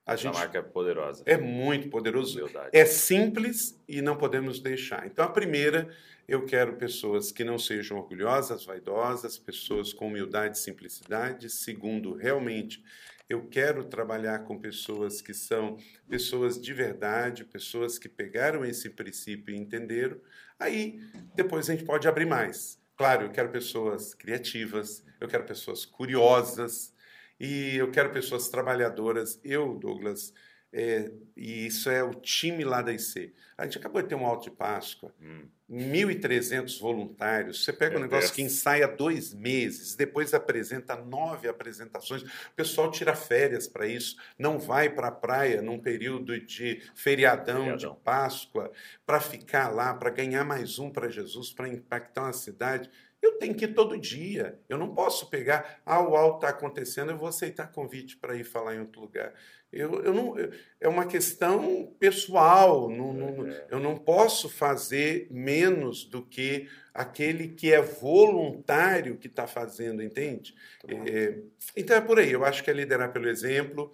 [0.05, 1.23] a A gente marca é poderosa.
[1.27, 2.39] é muito poderoso.
[2.39, 2.71] Humildade.
[2.73, 5.07] É simples e não podemos deixar.
[5.07, 5.89] Então, a primeira,
[6.27, 11.51] eu quero pessoas que não sejam orgulhosas, vaidosas, pessoas com humildade e simplicidade.
[11.51, 12.83] Segundo, realmente,
[13.29, 15.77] eu quero trabalhar com pessoas que são
[16.09, 20.21] pessoas de verdade, pessoas que pegaram esse princípio e entenderam.
[20.59, 21.01] Aí,
[21.35, 22.81] depois a gente pode abrir mais.
[22.97, 26.95] Claro, eu quero pessoas criativas, eu quero pessoas curiosas
[27.41, 29.41] e eu quero pessoas trabalhadoras.
[29.43, 30.33] Eu, Douglas,
[30.73, 33.35] é, e isso é o time lá da IC.
[33.59, 35.47] A gente acabou de ter um alto de Páscoa, Hum.
[35.71, 37.65] 1.300 voluntários.
[37.65, 38.37] Você pega um Meu negócio Deus.
[38.37, 42.23] que ensaia dois meses, depois apresenta nove apresentações.
[42.23, 47.63] O pessoal tira férias para isso, não vai para a praia num período de feriadão,
[47.65, 47.95] Feriadão.
[47.95, 48.71] de Páscoa,
[49.07, 52.91] para ficar lá, para ganhar mais um para Jesus, para impactar uma cidade.
[53.23, 54.59] Eu tenho que ir todo dia.
[54.69, 58.43] Eu não posso pegar, ah, o alto está acontecendo, eu vou aceitar convite para ir
[58.43, 59.33] falar em outro lugar.
[59.73, 62.91] Eu, eu não, eu- é uma questão pessoal.
[62.91, 63.67] não- não- É.
[63.71, 70.55] eu não posso fazer menos do que aquele que é voluntário que está fazendo, entende?
[70.87, 71.05] Bom.
[71.07, 71.39] É,
[71.77, 72.33] então é por aí.
[72.33, 73.91] Eu acho que é liderar pelo exemplo.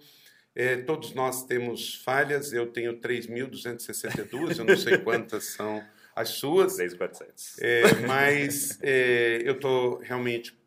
[0.55, 2.51] É, todos nós temos falhas.
[2.51, 5.81] Eu tenho 3.262, eu não sei quantas são
[6.19, 6.75] as suas.
[6.75, 7.59] 3,400.
[7.59, 10.57] É, mas é, eu estou realmente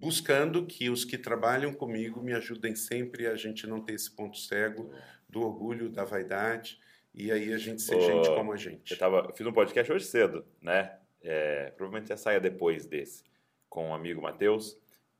[0.00, 4.38] buscando que os que trabalham comigo me ajudem sempre a gente não ter esse ponto
[4.38, 4.90] cego
[5.28, 6.78] do orgulho, da vaidade,
[7.12, 8.92] e aí a gente ser gente como a gente.
[8.92, 10.96] Eu, tava, eu fiz um podcast hoje cedo, né?
[11.20, 13.24] É, provavelmente já saia depois desse,
[13.68, 14.78] com um amigo Matheus,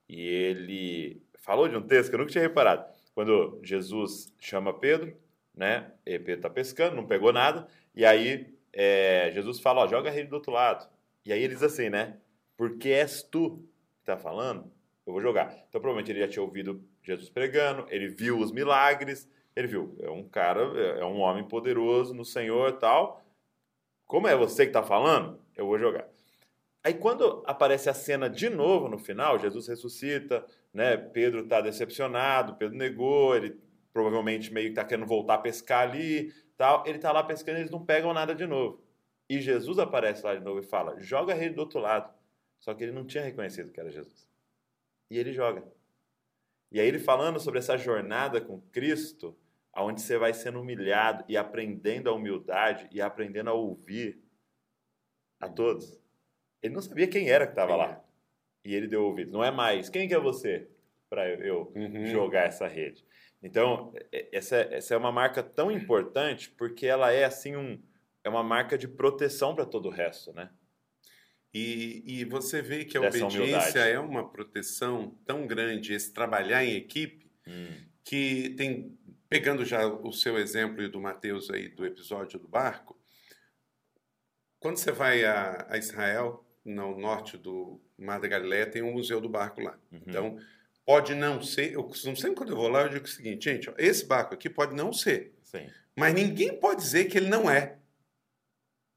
[0.08, 2.86] e ele falou de um texto que eu nunca tinha reparado.
[3.14, 5.14] Quando Jesus chama Pedro,
[5.54, 5.92] né?
[6.06, 7.66] E Pedro está pescando, não pegou nada.
[7.94, 10.88] E aí é, Jesus fala, ó, joga a rede do outro lado.
[11.26, 12.16] E aí ele diz assim, né?
[12.56, 13.56] Porque és tu
[13.96, 14.70] que está falando,
[15.04, 15.52] eu vou jogar.
[15.68, 20.08] Então provavelmente ele já tinha ouvido Jesus pregando, ele viu os milagres, ele viu, é
[20.08, 20.60] um cara,
[20.96, 23.20] é um homem poderoso no Senhor tal.
[24.06, 26.06] Como é você que está falando, eu vou jogar.
[26.84, 30.96] Aí quando aparece a cena de novo no final, Jesus ressuscita, né?
[30.96, 33.58] Pedro está decepcionado, Pedro negou, ele
[33.92, 36.84] provavelmente meio que está querendo voltar a pescar ali, tal.
[36.86, 38.82] Ele está lá pescando, eles não pegam nada de novo.
[39.30, 42.12] E Jesus aparece lá de novo e fala: joga a rede do outro lado.
[42.58, 44.28] Só que ele não tinha reconhecido que era Jesus.
[45.10, 45.64] E ele joga.
[46.70, 49.38] E aí ele falando sobre essa jornada com Cristo,
[49.72, 54.20] aonde você vai sendo humilhado e aprendendo a humildade e aprendendo a ouvir
[55.40, 55.98] a todos.
[56.60, 58.04] Ele não sabia quem era que estava lá.
[58.64, 59.30] E ele deu ouvido.
[59.30, 60.68] Não é mais, quem que é você
[61.08, 62.06] para eu uhum.
[62.06, 63.04] jogar essa rede?
[63.42, 63.92] Então,
[64.32, 67.80] essa, essa é uma marca tão importante porque ela é assim um,
[68.24, 70.50] é uma marca de proteção para todo o resto, né?
[71.54, 73.90] E, e você vê que a Dessa obediência humildade.
[73.90, 77.84] é uma proteção tão grande, esse trabalhar em equipe, hum.
[78.04, 83.00] que tem, pegando já o seu exemplo e do Mateus aí do episódio do barco,
[84.60, 89.20] quando você vai a, a Israel, no norte do Mar da Galileia, tem um museu
[89.20, 89.78] do barco lá.
[89.90, 90.02] Uhum.
[90.06, 90.38] Então,
[90.88, 91.74] pode não ser.
[91.74, 94.32] Eu costumo, sempre quando eu vou lá, eu digo o seguinte, gente, ó, esse barco
[94.32, 95.34] aqui pode não ser.
[95.42, 95.66] Sim.
[95.94, 97.76] Mas ninguém pode dizer que ele não é.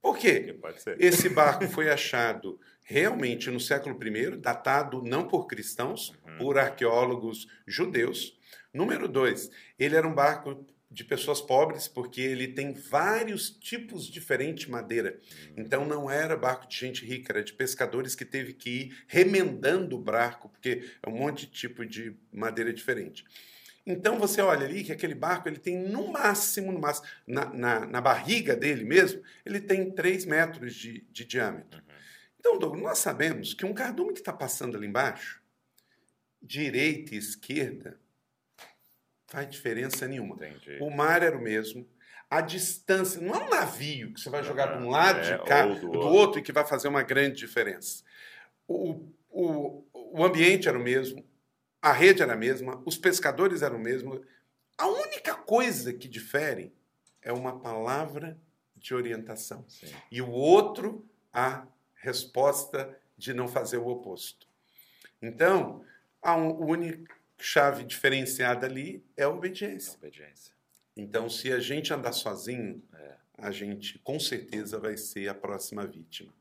[0.02, 0.58] Por quê?
[0.98, 6.38] Esse barco foi achado realmente no século I, datado não por cristãos, uhum.
[6.38, 8.40] por arqueólogos judeus.
[8.74, 14.66] Número dois, ele era um barco de pessoas pobres, porque ele tem vários tipos diferentes
[14.66, 15.18] de madeira.
[15.56, 19.96] Então não era barco de gente rica, era de pescadores que teve que ir remendando
[19.96, 23.24] o barco, porque é um monte de tipo de madeira diferente.
[23.86, 27.86] Então você olha ali que aquele barco ele tem no máximo, no máximo na, na,
[27.86, 31.80] na barriga dele mesmo, ele tem 3 metros de, de diâmetro.
[31.80, 31.96] Uhum.
[32.38, 35.42] Então, Douglas, nós sabemos que um cardume que está passando ali embaixo,
[36.42, 38.01] direita e esquerda,
[39.32, 40.36] faz diferença nenhuma.
[40.36, 40.78] Entendi.
[40.82, 41.88] O mar era o mesmo.
[42.30, 45.44] A distância, não é um navio que você vai jogar de um lado é, de
[45.46, 46.02] cá, do, do outro.
[46.02, 46.40] outro.
[46.40, 48.04] e que vai fazer uma grande diferença.
[48.68, 51.26] O, o, o ambiente era o mesmo,
[51.82, 54.22] a rede era a mesma, os pescadores eram o mesmo.
[54.78, 56.74] A única coisa que difere
[57.22, 58.38] é uma palavra
[58.76, 59.64] de orientação.
[59.68, 59.94] Sim.
[60.12, 61.66] E o outro, a
[61.96, 64.48] resposta de não fazer o oposto.
[65.22, 65.86] Então,
[66.22, 69.96] a única chave diferenciada ali é a obediência.
[69.96, 70.54] obediência.
[70.96, 73.16] Então, se a gente andar sozinho, é.
[73.38, 76.34] a gente com certeza vai ser a próxima vítima.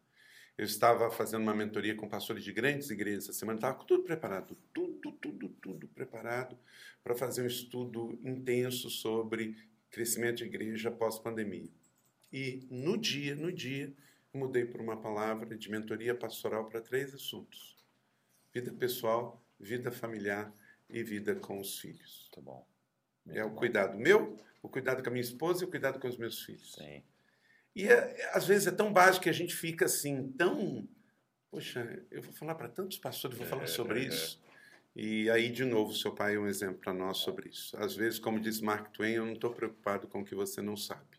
[0.59, 4.59] Eu estava fazendo uma mentoria com pastores de grandes igrejas essa semana, estava tudo preparado,
[4.75, 6.59] tudo, tudo, tudo preparado
[7.03, 9.57] para fazer um estudo intenso sobre
[9.91, 11.71] crescimento de igreja pós-pandemia.
[12.31, 13.93] E no dia, no dia,
[14.35, 17.77] mudei para uma palavra de mentoria pastoral para três assuntos:
[18.53, 20.53] vida pessoal, vida familiar
[20.93, 22.29] e vida com os filhos.
[22.35, 22.67] Tá bom.
[23.25, 23.57] Muito é o bom.
[23.57, 26.73] cuidado meu, o cuidado com a minha esposa e o cuidado com os meus filhos.
[26.73, 27.03] Sim.
[27.75, 30.89] E é, às vezes é tão básico que a gente fica assim, tão.
[31.51, 34.43] Poxa, eu vou falar para tantos pastores, vou falar é, sobre é, isso.
[34.95, 37.77] E aí, de novo, seu pai é um exemplo para nós sobre isso.
[37.77, 40.77] Às vezes, como diz Mark Twain, eu não estou preocupado com o que você não
[40.77, 41.19] sabe.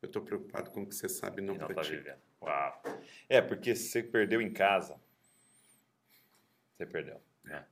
[0.00, 2.18] Eu estou preocupado com o que você sabe e não, não tá pratica.
[2.40, 2.82] Tá Uau.
[3.28, 5.00] É, porque você perdeu em casa.
[6.76, 7.20] Você perdeu.
[7.42, 7.66] Né?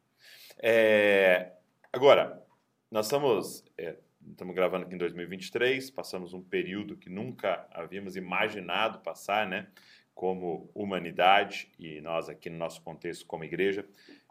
[0.59, 1.53] É,
[1.93, 2.43] agora,
[2.91, 3.97] nós estamos, é,
[4.31, 9.69] estamos gravando aqui em 2023, passamos um período que nunca havíamos imaginado passar, né?
[10.15, 13.87] Como humanidade e nós aqui no nosso contexto como igreja.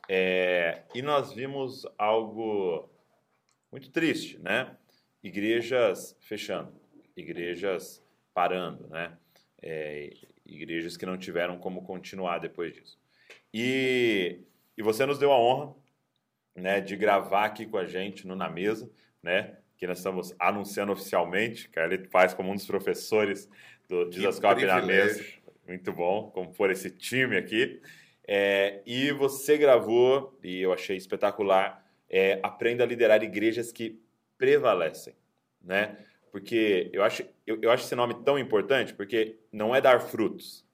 [0.09, 2.89] É, e nós vimos algo
[3.71, 4.75] muito triste, né?
[5.21, 6.73] Igrejas fechando,
[7.15, 9.15] igrejas parando, né?
[9.61, 10.11] É,
[10.43, 12.99] igrejas que não tiveram como continuar depois disso.
[13.53, 14.39] E,
[14.75, 15.84] e você nos deu a honra
[16.55, 18.89] né, de gravar aqui com a gente no Na Mesa,
[19.21, 23.49] né, que nós estamos anunciando oficialmente, que ele faz como um dos professores
[23.89, 25.23] do Disascope na Mesa.
[25.67, 27.81] Muito bom compor esse time aqui.
[28.27, 33.99] É, e você gravou, e eu achei espetacular, é, Aprenda a liderar igrejas que
[34.37, 35.15] prevalecem,
[35.61, 35.97] né?
[36.31, 40.65] Porque eu acho, eu, eu acho esse nome tão importante, porque não é dar frutos,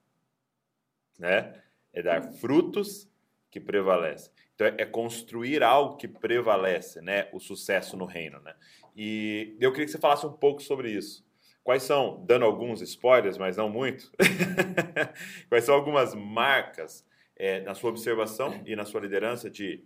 [1.17, 1.53] né?
[1.93, 3.09] É dar frutos
[3.49, 4.31] que prevalecem.
[4.61, 7.27] Então, é construir algo que prevalece, né?
[7.33, 8.53] O sucesso no reino, né?
[8.95, 11.25] E eu queria que você falasse um pouco sobre isso.
[11.63, 14.11] Quais são, dando alguns spoilers, mas não muito,
[15.49, 17.03] quais são algumas marcas
[17.35, 19.83] é, na sua observação e na sua liderança de,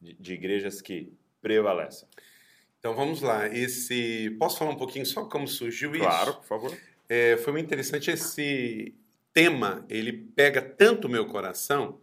[0.00, 2.08] de, de igrejas que prevalecem?
[2.78, 3.46] Então vamos lá.
[3.48, 6.04] Esse posso falar um pouquinho só como surgiu isso?
[6.04, 6.78] Claro, por favor.
[7.08, 8.94] É, foi muito interessante esse
[9.34, 9.84] tema.
[9.88, 12.00] Ele pega tanto o meu coração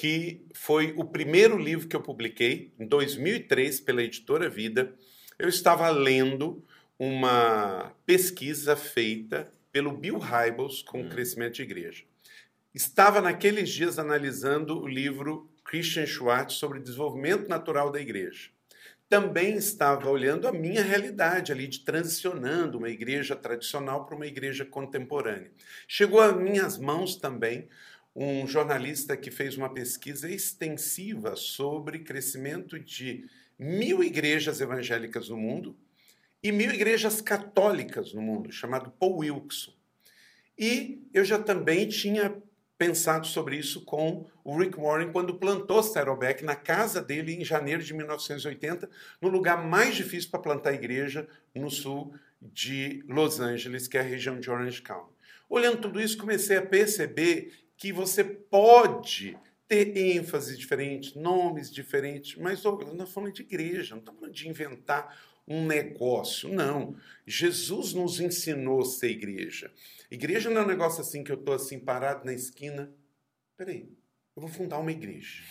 [0.00, 4.94] que foi o primeiro livro que eu publiquei em 2003 pela editora Vida.
[5.38, 6.64] Eu estava lendo
[6.98, 12.04] uma pesquisa feita pelo Bill Hybels com o crescimento de igreja.
[12.74, 18.48] Estava naqueles dias analisando o livro Christian Schwartz sobre desenvolvimento natural da igreja.
[19.06, 24.64] Também estava olhando a minha realidade ali de transicionando uma igreja tradicional para uma igreja
[24.64, 25.50] contemporânea.
[25.86, 27.68] Chegou às minhas mãos também
[28.14, 33.24] um jornalista que fez uma pesquisa extensiva sobre crescimento de
[33.58, 35.76] mil igrejas evangélicas no mundo
[36.42, 39.72] e mil igrejas católicas no mundo, chamado Paul Wilson.
[40.58, 42.34] E eu já também tinha
[42.76, 47.82] pensado sobre isso com o Rick Warren quando plantou Saddleback na casa dele em janeiro
[47.82, 48.88] de 1980,
[49.20, 54.04] no lugar mais difícil para plantar igreja no sul de Los Angeles, que é a
[54.04, 55.12] região de Orange County.
[55.46, 62.62] Olhando tudo isso, comecei a perceber que você pode ter ênfase diferente, nomes diferentes, mas
[62.62, 66.50] nós estamos falando de igreja, não estamos falando de inventar um negócio.
[66.50, 66.94] Não.
[67.26, 69.72] Jesus nos ensinou a ser igreja.
[70.10, 72.92] Igreja não é um negócio assim que eu estou assim parado na esquina.
[73.56, 73.88] Peraí,
[74.36, 75.42] eu vou fundar uma igreja.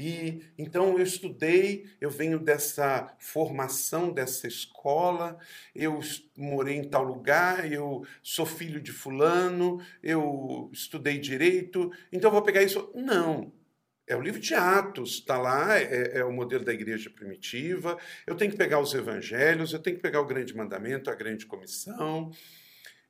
[0.00, 5.36] E então eu estudei, eu venho dessa formação dessa escola,
[5.74, 6.00] eu
[6.38, 12.62] morei em tal lugar, eu sou filho de fulano, eu estudei direito, então vou pegar
[12.62, 12.90] isso.
[12.94, 13.52] Não,
[14.06, 17.98] é o livro de Atos, está lá, é, é, o modelo da igreja primitiva.
[18.26, 21.44] Eu tenho que pegar os evangelhos, eu tenho que pegar o grande mandamento, a grande
[21.44, 22.32] comissão.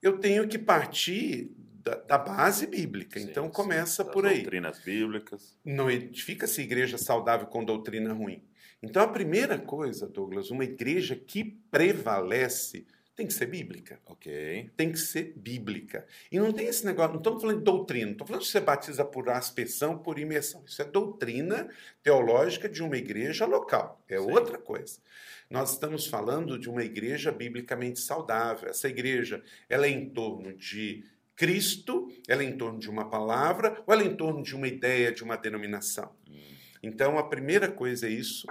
[0.03, 3.19] Eu tenho que partir da, da base bíblica.
[3.19, 4.43] Sim, então começa sim, por aí.
[4.43, 5.59] Doutrinas bíblicas.
[5.65, 8.43] Não edifica-se igreja saudável com doutrina ruim.
[8.83, 14.01] Então a primeira coisa, Douglas, uma igreja que prevalece tem que ser bíblica.
[14.07, 14.71] Ok.
[14.75, 16.07] Tem que ser bíblica.
[16.33, 18.61] E não tem esse negócio, não estamos falando de doutrina, não estamos falando que você
[18.61, 20.63] batiza por aspersão, por imersão.
[20.67, 21.69] Isso é doutrina
[22.03, 24.03] teológica de uma igreja local.
[24.09, 24.31] É Sim.
[24.31, 25.01] outra coisa.
[25.51, 28.71] Nós estamos falando de uma igreja biblicamente saudável.
[28.71, 31.05] Essa igreja, ela é em torno de
[31.41, 34.69] Cristo, ela é em torno de uma palavra, ou ela é em torno de uma
[34.69, 36.15] ideia, de uma denominação.
[36.83, 38.47] Então, a primeira coisa é isso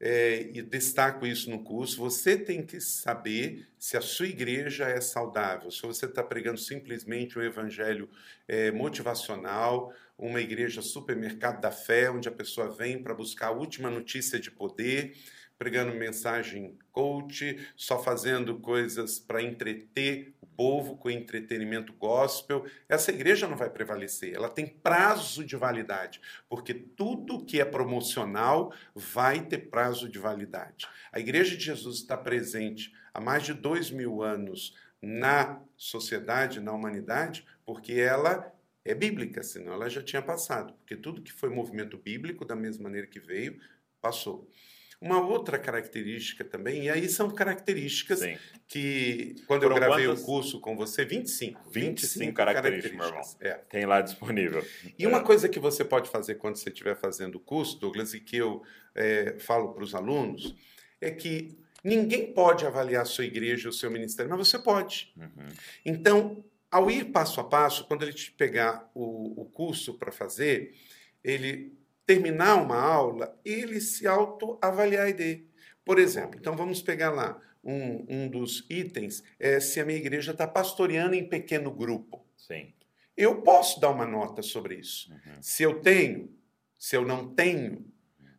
[0.00, 5.00] é, e destaco isso no curso, você tem que saber se a sua igreja é
[5.00, 8.10] saudável, se você está pregando simplesmente um evangelho
[8.48, 13.88] é, motivacional, uma igreja supermercado da fé, onde a pessoa vem para buscar a última
[13.88, 15.16] notícia de poder,
[15.56, 23.56] pregando mensagem coach, só fazendo coisas para entreter povo com entretenimento gospel, essa igreja não
[23.56, 24.34] vai prevalecer.
[24.34, 30.88] Ela tem prazo de validade, porque tudo que é promocional vai ter prazo de validade.
[31.12, 36.72] A igreja de Jesus está presente há mais de dois mil anos na sociedade, na
[36.72, 38.52] humanidade, porque ela
[38.84, 40.74] é bíblica, senão ela já tinha passado.
[40.74, 43.60] Porque tudo que foi movimento bíblico, da mesma maneira que veio,
[44.00, 44.50] passou.
[45.00, 48.36] Uma outra característica também, e aí são características Sim.
[48.66, 50.22] que, quando Foram eu gravei quantas?
[50.22, 51.70] o curso com você, 25.
[51.70, 53.36] 25, 25 características, características.
[53.38, 53.60] meu irmão.
[53.60, 53.64] É.
[53.70, 54.66] Tem lá disponível.
[54.98, 55.08] E é.
[55.08, 58.36] uma coisa que você pode fazer quando você estiver fazendo o curso, Douglas, e que
[58.36, 60.56] eu é, falo para os alunos,
[61.00, 65.12] é que ninguém pode avaliar a sua igreja, o seu ministério, mas você pode.
[65.16, 65.48] Uhum.
[65.86, 70.74] Então, ao ir passo a passo, quando ele te pegar o, o curso para fazer,
[71.22, 71.77] ele
[72.08, 75.44] terminar uma aula, ele se autoavaliar a ideia.
[75.84, 80.32] Por exemplo, então vamos pegar lá um, um dos itens, é se a minha igreja
[80.32, 82.26] está pastoreando em pequeno grupo.
[82.34, 82.72] Sim.
[83.14, 85.12] Eu posso dar uma nota sobre isso.
[85.12, 85.42] Uhum.
[85.42, 86.34] Se eu tenho,
[86.78, 87.84] se eu não tenho,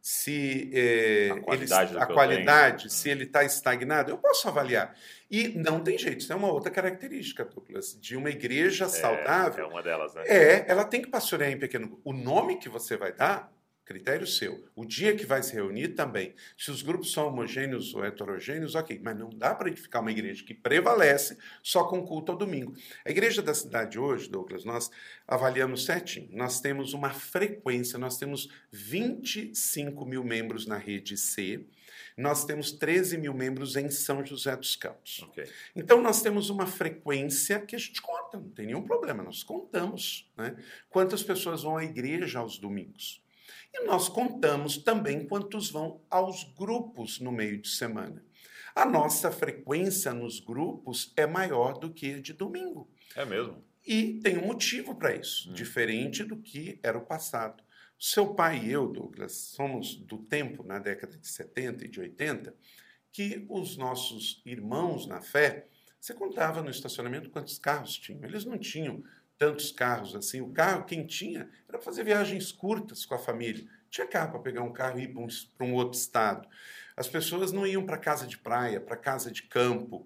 [0.02, 4.96] se é, a qualidade, ele, a qualidade se ele está estagnado, eu posso avaliar.
[5.30, 9.66] E não tem jeito, isso é uma outra característica, Douglas, de uma igreja é, saudável.
[9.66, 10.24] É uma delas, né?
[10.26, 12.02] É, ela tem que pastorear em pequeno grupo.
[12.04, 13.59] O nome que você vai dar
[13.90, 14.64] critério seu.
[14.76, 16.36] O dia que vai se reunir também.
[16.56, 19.02] Se os grupos são homogêneos ou heterogêneos, ok.
[19.04, 22.76] Mas não dá para edificar uma igreja que prevalece só com culto ao domingo.
[23.04, 24.92] A igreja da cidade hoje, Douglas, nós
[25.28, 26.30] avaliamos certinho.
[26.32, 31.66] Nós temos uma frequência, nós temos 25 mil membros na rede C.
[32.16, 35.24] Nós temos 13 mil membros em São José dos Campos.
[35.30, 35.50] Okay.
[35.76, 40.30] Então, nós temos uma frequência que a gente conta, não tem nenhum problema, nós contamos.
[40.38, 40.56] Né?
[40.92, 43.24] Quantas pessoas vão à igreja aos domingos?
[43.74, 48.24] E nós contamos também quantos vão aos grupos no meio de semana.
[48.76, 52.90] A nossa frequência nos grupos é maior do que a de domingo.
[53.16, 53.64] É mesmo?
[53.86, 55.54] E tem um motivo para isso, hum.
[55.54, 57.64] diferente do que era o passado.
[57.98, 62.56] Seu pai e eu, Douglas, somos do tempo, na década de 70 e de 80,
[63.12, 65.68] que os nossos irmãos na fé,
[66.00, 68.24] você contava no estacionamento quantos carros tinham.
[68.24, 69.04] Eles não tinham
[69.40, 70.42] tantos carros assim.
[70.42, 73.66] O carro, quem tinha, era fazer viagens curtas com a família.
[73.90, 75.28] Tinha carro para pegar um carro e ir para um,
[75.62, 76.48] um outro estado.
[76.96, 80.06] As pessoas não iam para casa de praia, para casa de campo,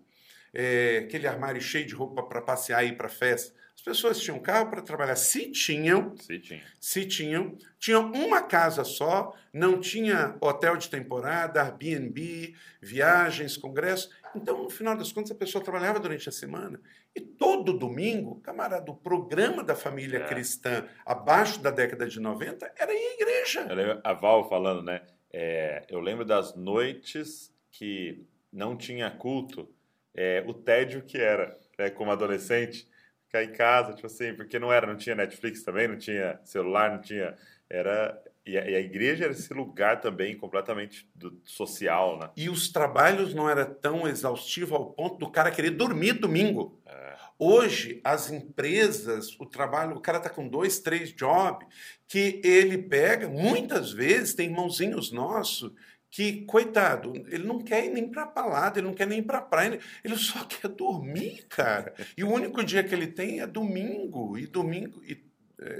[0.54, 3.52] é, aquele armário cheio de roupa para passear e ir para festa.
[3.76, 5.16] As pessoas tinham carro para trabalhar.
[5.16, 6.64] Se tinham, Se tinha.
[6.80, 14.12] se tinham, tinham uma casa só, não tinha hotel de temporada, Airbnb, viagens, congressos.
[14.36, 16.80] Então, no final das contas, a pessoa trabalhava durante a semana
[17.16, 20.28] e todo domingo, camarada, o programa da família É.
[20.28, 23.74] cristã abaixo da década de 90 era ir à igreja.
[23.74, 25.02] Lembro a Val falando, né?
[25.36, 29.68] é, eu lembro das noites que não tinha culto,
[30.14, 32.88] é, o tédio que era, né, como adolescente,
[33.26, 36.92] ficar em casa, tipo assim, porque não era, não tinha Netflix também, não tinha celular,
[36.92, 37.36] não tinha.
[37.68, 38.22] Era.
[38.46, 42.30] E a, e a igreja era esse lugar também completamente do, social, né?
[42.36, 46.82] E os trabalhos não era tão exaustivo ao ponto do cara querer dormir domingo.
[46.86, 47.04] É,
[47.46, 51.68] Hoje, as empresas, o trabalho, o cara está com dois, três jobs,
[52.08, 55.72] que ele pega, muitas vezes, tem irmãozinhos nossos
[56.10, 59.42] que, coitado, ele não quer ir nem para balada, ele não quer nem ir para
[59.42, 61.94] praia, ele só quer dormir, cara.
[62.16, 65.16] E o único dia que ele tem é domingo, e domingo, e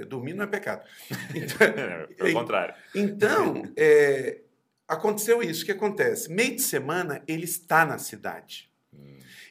[0.08, 0.86] dormir não é pecado.
[1.36, 2.76] Então, pelo contrário.
[2.94, 4.42] então, é,
[4.88, 5.64] aconteceu isso.
[5.64, 6.32] O que acontece?
[6.32, 8.72] Meio de semana, ele está na cidade.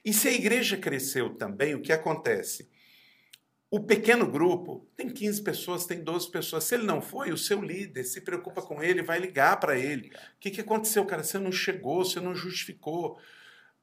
[0.05, 2.69] E se a igreja cresceu também, o que acontece?
[3.71, 6.65] O pequeno grupo tem 15 pessoas, tem 12 pessoas.
[6.65, 10.09] Se ele não foi, o seu líder se preocupa com ele, vai ligar para ele.
[10.09, 11.23] O que, que aconteceu, cara?
[11.23, 13.19] Você não chegou, você não justificou.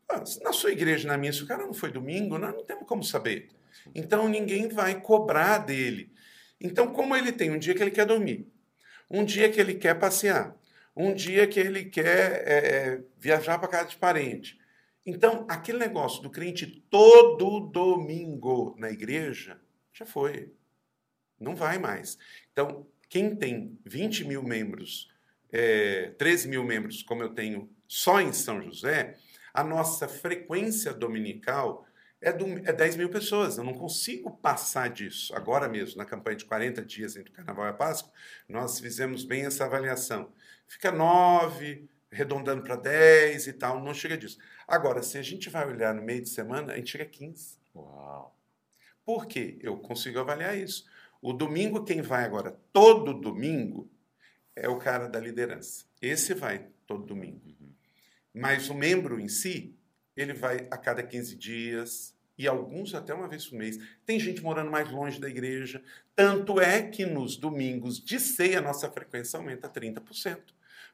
[0.08, 2.86] Ah, Na sua igreja, na minha, se o cara não foi domingo, nós não temos
[2.86, 3.50] como saber.
[3.95, 6.12] Então ninguém vai cobrar dele.
[6.60, 8.47] Então, como ele tem um dia que ele quer dormir,
[9.10, 10.55] um dia que ele quer passear,
[10.95, 14.60] um dia que ele quer é, é, viajar para casa de parente.
[15.05, 19.60] Então, aquele negócio do crente todo domingo na igreja
[19.93, 20.53] já foi.
[21.39, 22.18] Não vai mais.
[22.51, 25.10] Então, quem tem 20 mil membros,
[25.51, 29.16] é, 13 mil membros, como eu tenho só em São José,
[29.53, 31.88] a nossa frequência dominical
[32.22, 33.57] é, do, é 10 mil pessoas.
[33.57, 35.34] Eu não consigo passar disso.
[35.36, 38.11] Agora mesmo, na campanha de 40 dias entre o Carnaval e a Páscoa,
[38.47, 40.32] nós fizemos bem essa avaliação.
[40.67, 44.38] Fica 9, arredondando para 10 e tal, não chega disso.
[44.67, 47.57] Agora, se a gente vai olhar no meio de semana, a gente chega a 15.
[47.76, 48.36] Uau.
[49.05, 49.57] Por quê?
[49.61, 50.86] Eu consigo avaliar isso.
[51.22, 53.89] O domingo, quem vai agora todo domingo
[54.55, 55.86] é o cara da liderança.
[56.01, 57.41] Esse vai todo domingo.
[58.34, 59.76] Mas o membro em si,
[60.22, 63.78] ele vai a cada 15 dias e alguns até uma vez por mês.
[64.05, 65.84] Tem gente morando mais longe da igreja.
[66.15, 70.38] Tanto é que nos domingos de ceia a nossa frequência aumenta 30%.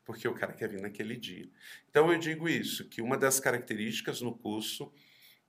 [0.03, 1.49] Porque o cara quer vir naquele dia.
[1.89, 4.91] Então eu digo isso, que uma das características no curso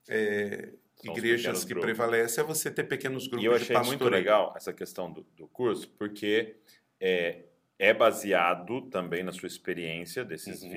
[0.09, 0.69] é,
[1.03, 1.85] igrejas que grupos.
[1.85, 4.11] prevalece é você ter pequenos grupos E eu de achei muito pastoreio.
[4.23, 6.55] legal essa questão do, do curso, porque
[6.99, 7.43] é,
[7.77, 10.69] é baseado também na sua experiência desses Uhum.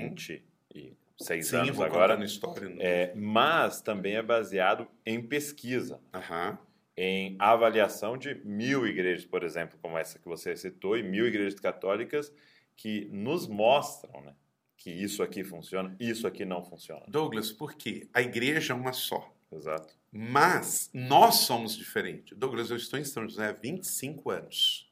[1.21, 2.77] 26 Sim, anos agora, contando história.
[2.81, 6.59] É, mas também é baseado em pesquisa, Aham.
[6.97, 11.59] em avaliação de mil igrejas, por exemplo, como essa que você citou, e mil igrejas
[11.61, 12.33] católicas
[12.77, 14.35] que nos mostram né,
[14.77, 17.03] que isso aqui funciona, isso aqui não funciona.
[17.09, 18.09] Douglas, por quê?
[18.15, 19.31] A igreja é uma só.
[19.53, 19.95] Exato.
[20.13, 22.37] Mas nós somos diferentes.
[22.39, 24.89] Douglas, eu estou em São José há 25 anos.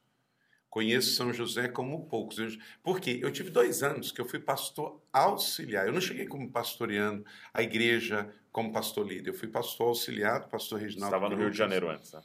[0.69, 2.39] Conheço São José como poucos.
[2.39, 2.49] Eu-
[2.83, 3.19] Por quê?
[3.23, 5.87] Eu tive dois anos que eu fui pastor auxiliar.
[5.87, 9.31] Eu não cheguei como pastoreando a igreja como pastor líder.
[9.31, 11.15] Eu fui pastor auxiliar do pastor Reginaldo.
[11.15, 11.57] Estava no Rio de.
[11.57, 12.13] Janeiro antes.
[12.13, 12.21] Né?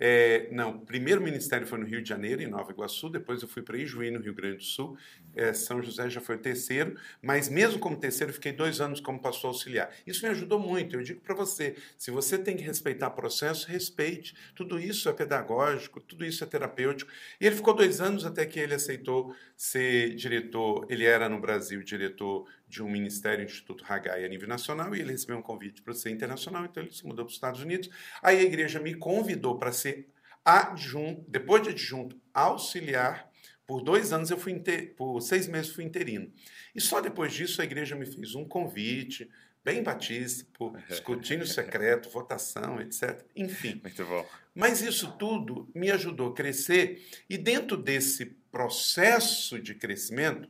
[0.00, 3.62] É, não, primeiro ministério foi no Rio de Janeiro, em Nova Iguaçu, depois eu fui
[3.62, 4.96] para Ijuí, no Rio Grande do Sul.
[5.34, 9.18] É, São José já foi o terceiro, mas mesmo como terceiro, fiquei dois anos como
[9.18, 9.90] pastor auxiliar.
[10.06, 10.94] Isso me ajudou muito.
[10.94, 14.36] Eu digo para você: se você tem que respeitar processo, respeite.
[14.54, 17.10] Tudo isso é pedagógico, tudo isso é terapêutico.
[17.40, 20.86] E ele ficou dois anos até que ele aceitou ser diretor.
[20.88, 22.37] Ele era no Brasil diretor
[22.68, 26.10] de um ministério, Instituto Hagai, a nível nacional, e ele recebeu um convite para ser
[26.10, 27.88] internacional, então ele se mudou para os Estados Unidos.
[28.22, 30.08] Aí a igreja me convidou para ser
[30.44, 33.30] adjunto, depois de adjunto, auxiliar.
[33.66, 34.94] Por dois anos eu fui inter...
[34.94, 36.32] por seis meses fui interino.
[36.74, 39.28] E só depois disso a igreja me fez um convite,
[39.64, 43.22] bem batista, por escrutínio secreto, votação, etc.
[43.36, 43.80] Enfim.
[43.82, 44.26] Muito bom.
[44.54, 50.48] Mas isso tudo me ajudou a crescer, e dentro desse processo de crescimento,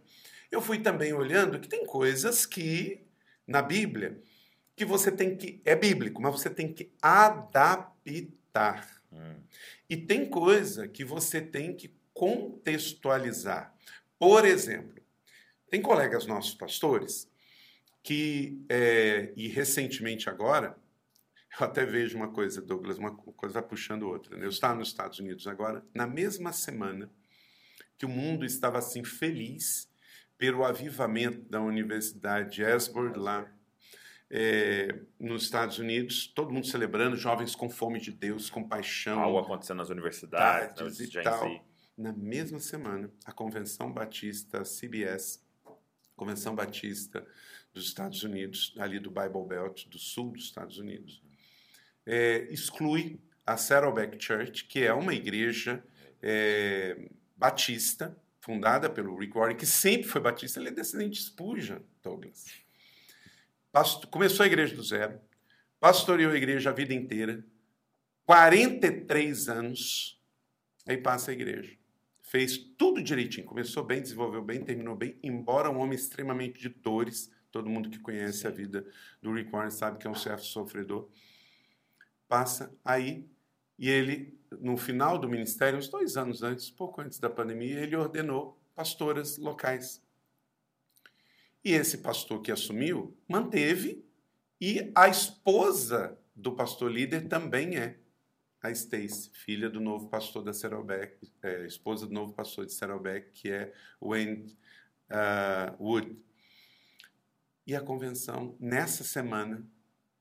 [0.50, 3.06] eu fui também olhando que tem coisas que,
[3.46, 4.20] na Bíblia,
[4.74, 5.60] que você tem que.
[5.64, 9.02] É bíblico, mas você tem que adaptar.
[9.12, 9.36] Hum.
[9.88, 13.74] E tem coisa que você tem que contextualizar.
[14.18, 15.02] Por exemplo,
[15.70, 17.28] tem colegas nossos pastores
[18.02, 20.76] que, é, e recentemente agora,
[21.58, 24.36] eu até vejo uma coisa, Douglas, uma coisa vai puxando outra.
[24.36, 24.46] Né?
[24.46, 27.10] Eu estava nos Estados Unidos agora, na mesma semana
[27.96, 29.88] que o mundo estava assim feliz
[30.38, 33.52] pelo avivamento da Universidade de Esbord lá
[34.30, 39.20] é, nos Estados Unidos, todo mundo celebrando, jovens com fome de Deus, com paixão.
[39.20, 41.66] Algo acontecendo nas universidades, e tal.
[41.96, 45.42] Na mesma semana, a Convenção Batista CBS,
[46.14, 47.26] Convenção Batista
[47.72, 51.22] dos Estados Unidos, ali do Bible Belt, do sul dos Estados Unidos,
[52.06, 55.82] é, exclui a Saddleback Church, que é uma igreja
[56.22, 58.16] é, batista,
[58.48, 62.46] fundada pelo Rick Warren, que sempre foi batista, ele é descendente de Spurgeon, Douglas.
[64.10, 65.20] começou a igreja do zero,
[65.78, 67.44] pastoreou a igreja a vida inteira,
[68.24, 70.18] 43 anos,
[70.86, 71.76] aí passa a igreja.
[72.22, 77.30] Fez tudo direitinho, começou bem, desenvolveu bem, terminou bem, embora um homem extremamente de dores,
[77.50, 78.86] todo mundo que conhece a vida
[79.20, 81.06] do Rick Warren sabe que é um certo sofredor.
[82.26, 83.28] Passa aí,
[83.78, 87.94] e ele, no final do ministério, uns dois anos antes, pouco antes da pandemia, ele
[87.94, 90.02] ordenou pastoras locais.
[91.64, 94.04] E esse pastor que assumiu manteve,
[94.60, 97.98] e a esposa do pastor líder também é
[98.60, 103.30] a Stacy, filha do novo pastor da Saddleback, é, esposa do novo pastor de Saddleback,
[103.32, 104.56] que é Wayne
[105.10, 106.18] uh, Wood.
[107.64, 109.64] E a convenção, nessa semana,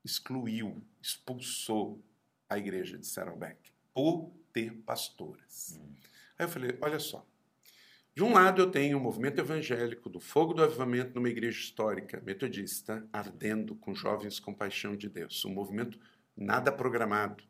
[0.04, 2.00] excluiu, expulsou
[2.48, 5.78] a igreja de Saddleback por ter pastoras.
[5.78, 5.94] Hum.
[6.38, 7.26] Aí eu falei: olha só.
[8.14, 11.60] De um lado, eu tenho o um movimento evangélico do fogo do avivamento numa igreja
[11.60, 15.44] histórica metodista, ardendo com jovens com paixão de Deus.
[15.44, 16.00] Um movimento
[16.36, 17.44] nada programado.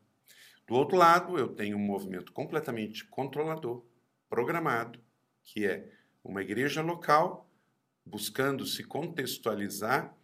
[0.66, 3.82] Do outro lado, eu tenho um movimento completamente controlador,
[4.28, 5.00] programado,
[5.42, 5.90] que é
[6.22, 7.50] uma igreja local
[8.04, 10.14] buscando se contextualizar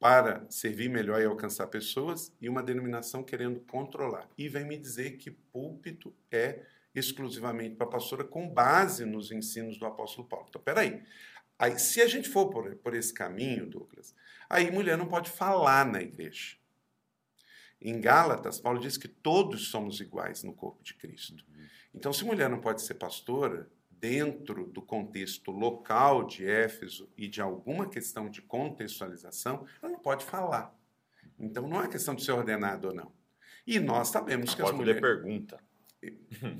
[0.00, 4.26] para servir melhor e alcançar pessoas, e uma denominação querendo controlar.
[4.36, 9.78] E vem me dizer que púlpito é exclusivamente para a pastora com base nos ensinos
[9.78, 10.46] do apóstolo Paulo.
[10.48, 11.02] Então, peraí.
[11.58, 14.14] Aí, se a gente for por, por esse caminho, Douglas,
[14.48, 16.56] aí mulher não pode falar na igreja.
[17.78, 21.44] Em Gálatas, Paulo diz que todos somos iguais no corpo de Cristo.
[21.94, 23.68] Então, se mulher não pode ser pastora,
[24.00, 30.24] dentro do contexto local de Éfeso e de alguma questão de contextualização, ela não pode
[30.24, 30.74] falar.
[31.38, 33.12] Então não é questão de ser ordenado ou não.
[33.66, 35.62] E nós sabemos que pode as mulheres pergunta.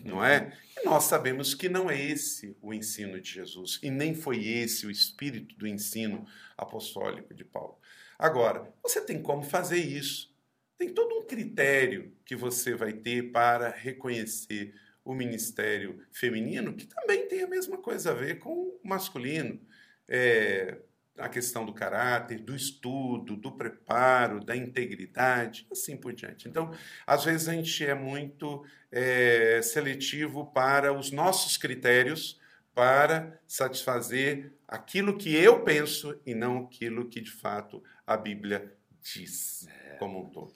[0.04, 0.54] Não é?
[0.78, 4.86] E nós sabemos que não é esse o ensino de Jesus e nem foi esse
[4.86, 6.26] o espírito do ensino
[6.58, 7.78] apostólico de Paulo.
[8.18, 10.30] Agora, você tem como fazer isso.
[10.76, 14.74] Tem todo um critério que você vai ter para reconhecer
[15.04, 19.60] o ministério feminino, que também tem a mesma coisa a ver com o masculino.
[20.08, 20.78] É,
[21.20, 26.48] a questão do caráter, do estudo, do preparo, da integridade, assim por diante.
[26.48, 26.72] Então,
[27.06, 32.40] às vezes a gente é muito é, seletivo para os nossos critérios
[32.74, 39.66] para satisfazer aquilo que eu penso e não aquilo que de fato a Bíblia diz
[39.68, 39.96] é.
[39.96, 40.54] como um todo.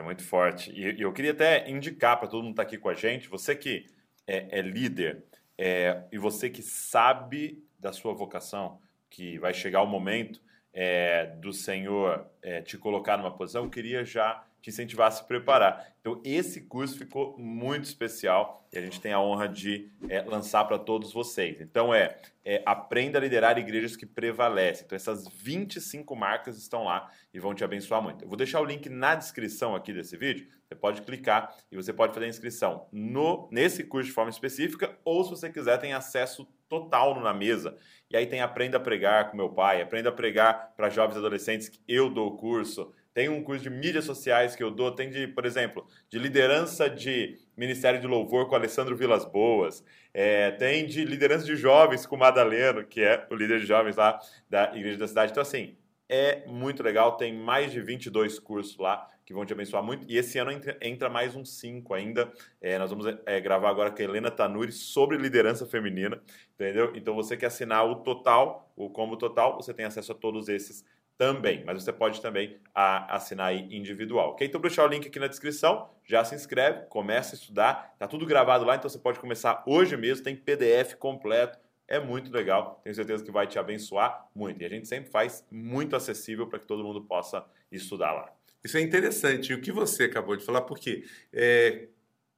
[0.00, 0.72] É muito forte.
[0.72, 3.54] E eu queria até indicar para todo mundo que está aqui com a gente, você
[3.54, 3.84] que
[4.26, 5.22] é, é líder
[5.58, 8.80] é, e você que sabe da sua vocação,
[9.10, 10.40] que vai chegar o momento
[10.72, 15.26] é, do Senhor é, te colocar numa posição, eu queria já te incentivar a se
[15.26, 15.94] preparar.
[16.00, 20.64] Então, esse curso ficou muito especial e a gente tem a honra de é, lançar
[20.64, 21.60] para todos vocês.
[21.60, 24.84] Então, é, é, Aprenda a liderar igrejas que prevalecem.
[24.86, 28.24] Então, essas 25 marcas estão lá e vão te abençoar muito.
[28.24, 30.48] Eu vou deixar o link na descrição aqui desse vídeo.
[30.66, 34.96] Você pode clicar e você pode fazer a inscrição no, nesse curso de forma específica
[35.04, 37.76] ou, se você quiser, tem acesso total no Na Mesa.
[38.08, 41.68] E aí tem Aprenda a Pregar com meu pai, Aprenda a Pregar para jovens adolescentes,
[41.68, 45.10] que eu dou o curso tem um curso de mídias sociais que eu dou, tem
[45.10, 49.84] de, por exemplo, de liderança de Ministério de Louvor com Alessandro Vilas Boas,
[50.14, 54.18] é, tem de liderança de jovens com Madaleno, que é o líder de jovens lá
[54.48, 55.32] da Igreja da Cidade.
[55.32, 55.76] Então, assim,
[56.08, 60.04] é muito legal, tem mais de 22 cursos lá que vão te abençoar muito.
[60.08, 62.32] E esse ano entra, entra mais uns 5 ainda.
[62.60, 66.20] É, nós vamos é, gravar agora com a Helena Tanuri sobre liderança feminina,
[66.54, 66.90] entendeu?
[66.96, 70.84] Então, você quer assinar o total, o combo total, você tem acesso a todos esses
[71.20, 74.30] também, mas você pode também a, assinar aí individual.
[74.30, 74.46] Ok?
[74.46, 78.08] Então, vou deixar o link aqui na descrição, já se inscreve, começa a estudar, tá
[78.08, 82.80] tudo gravado lá, então você pode começar hoje mesmo, tem PDF completo, é muito legal,
[82.82, 84.62] tenho certeza que vai te abençoar muito.
[84.62, 88.32] E a gente sempre faz muito acessível para que todo mundo possa estudar lá.
[88.64, 91.04] Isso é interessante, e o que você acabou de falar, porque
[91.34, 91.88] é,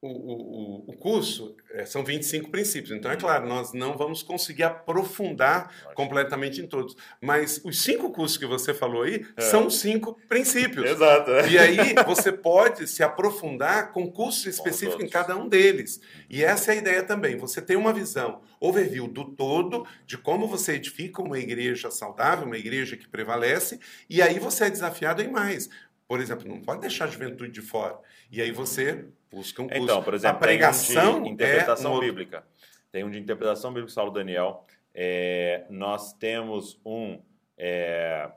[0.02, 2.90] o, o, o curso é, são 25 princípios.
[2.90, 6.96] Então, é claro, nós não vamos conseguir aprofundar completamente em todos.
[7.20, 9.40] Mas os cinco cursos que você falou aí é.
[9.40, 10.84] são cinco princípios.
[10.84, 11.30] Exato.
[11.30, 11.48] É.
[11.48, 16.00] E aí você pode se aprofundar com cursos específicos em cada um deles.
[16.28, 17.36] E essa é a ideia também.
[17.36, 22.58] Você tem uma visão overview do todo de como você edifica uma igreja saudável, uma
[22.58, 23.78] igreja que prevalece,
[24.10, 25.68] e aí você é desafiado em mais.
[26.06, 27.98] Por exemplo, não pode deixar a juventude de fora.
[28.30, 29.82] E aí você busca um curso.
[29.82, 32.44] Então, por exemplo, a pregação um de interpretação é um bíblica.
[32.90, 34.66] Tem um de interpretação bíblica, Saulo Daniel.
[34.94, 37.22] É, nós temos um
[37.56, 38.30] é,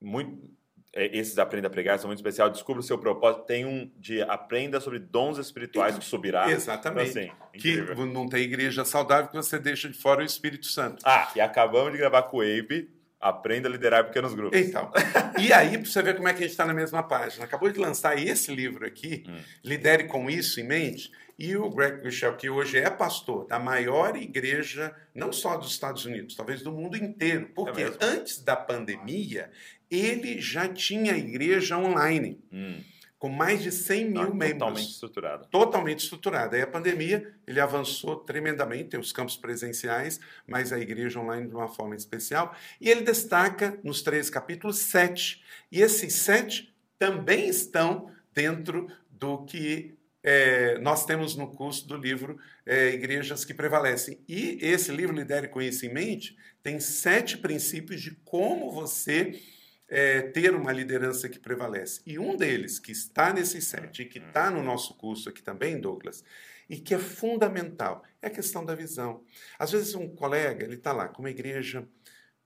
[0.00, 0.58] muito
[0.94, 2.50] é, esses aprenda a pregar são muito especial.
[2.50, 3.44] Descubra o seu propósito.
[3.44, 6.50] Tem um de aprenda sobre dons espirituais que subirá.
[6.50, 7.10] Exatamente.
[7.10, 11.02] Então, assim, que não tem igreja saudável que você deixa de fora o Espírito Santo.
[11.06, 12.90] Ah, e acabamos de gravar com o Abe
[13.20, 14.58] Aprenda a liderar pequenos grupos.
[14.58, 14.92] Então,
[15.38, 17.44] e aí, para você ver como é que a gente está na mesma página.
[17.44, 19.36] Acabou de lançar esse livro aqui, hum.
[19.64, 24.16] Lidere com Isso em Mente, e o Greg Michel, que hoje é pastor da maior
[24.16, 29.50] igreja, não só dos Estados Unidos, talvez do mundo inteiro, porque é antes da pandemia,
[29.90, 32.40] ele já tinha igreja online.
[32.52, 32.82] Hum
[33.18, 34.58] com mais de 100 mil membros.
[34.58, 35.46] Totalmente estruturado.
[35.48, 36.54] Totalmente estruturado.
[36.54, 41.54] Aí a pandemia, ele avançou tremendamente, tem os campos presenciais, mas a igreja online de
[41.54, 42.54] uma forma especial.
[42.80, 45.42] E ele destaca nos três capítulos sete.
[45.70, 52.38] E esses sete também estão dentro do que é, nós temos no curso do livro
[52.66, 54.20] é, Igrejas que Prevalecem.
[54.28, 59.40] E esse livro, Lidere com Isso em Mente, tem sete princípios de como você
[59.88, 62.02] é, ter uma liderança que prevalece.
[62.04, 65.80] E um deles, que está nesse sete e que está no nosso curso aqui também,
[65.80, 66.22] Douglas,
[66.68, 69.24] e que é fundamental, é a questão da visão.
[69.58, 71.88] Às vezes um colega, ele está lá com uma igreja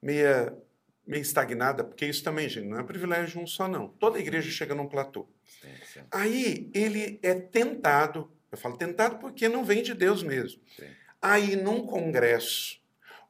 [0.00, 0.56] meia,
[1.04, 3.88] meio estagnada, porque isso também, gente, não é privilégio um só, não.
[3.88, 5.28] Toda igreja chega num platô.
[5.60, 6.00] Sim, sim.
[6.10, 10.60] Aí ele é tentado, eu falo tentado porque não vem de Deus mesmo.
[10.76, 10.86] Sim.
[11.20, 12.80] Aí num congresso,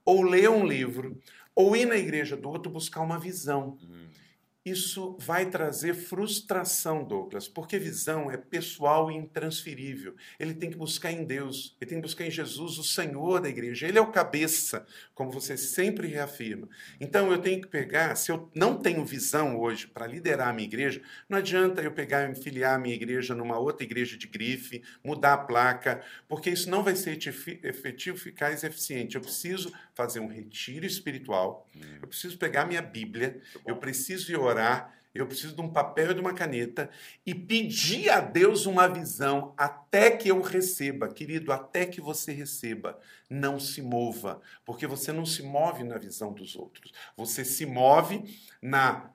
[0.04, 1.18] ou ler um livro,
[1.54, 3.78] ou ir na igreja do outro buscar uma visão.
[3.82, 4.21] Uhum
[4.64, 10.14] isso vai trazer frustração, Douglas, porque visão é pessoal e intransferível.
[10.38, 13.48] Ele tem que buscar em Deus, ele tem que buscar em Jesus, o Senhor da
[13.48, 13.88] igreja.
[13.88, 16.68] Ele é o cabeça, como você sempre reafirma.
[17.00, 20.68] Então eu tenho que pegar, se eu não tenho visão hoje para liderar a minha
[20.68, 24.80] igreja, não adianta eu pegar e filiar a minha igreja numa outra igreja de grife,
[25.02, 27.18] mudar a placa, porque isso não vai ser
[27.64, 29.16] efetivo, eficaz e eficiente.
[29.16, 31.68] Eu preciso fazer um retiro espiritual,
[32.00, 36.12] eu preciso pegar minha Bíblia, eu preciso ir orar orar, eu preciso de um papel
[36.12, 36.88] e de uma caneta
[37.26, 41.08] e pedir a Deus uma visão até que eu receba.
[41.08, 42.98] Querido, até que você receba,
[43.28, 46.92] não se mova, porque você não se move na visão dos outros.
[47.16, 48.24] Você se move
[48.62, 49.10] na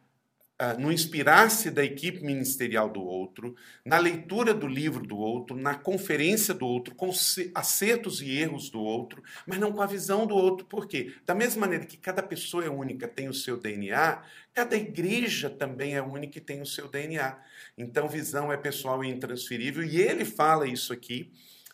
[0.80, 3.56] no inspirar-se da equipe ministerial do outro,
[3.86, 7.12] na leitura do livro do outro, na conferência do outro, com
[7.54, 10.66] acertos e erros do outro, mas não com a visão do outro.
[10.66, 11.14] Por quê?
[11.26, 15.96] Da mesma maneira que cada pessoa é única, tem o seu DNA, cada igreja também
[15.96, 17.38] é única e tem o seu DNA.
[17.78, 21.32] Então, visão é pessoal e intransferível, e ele fala isso aqui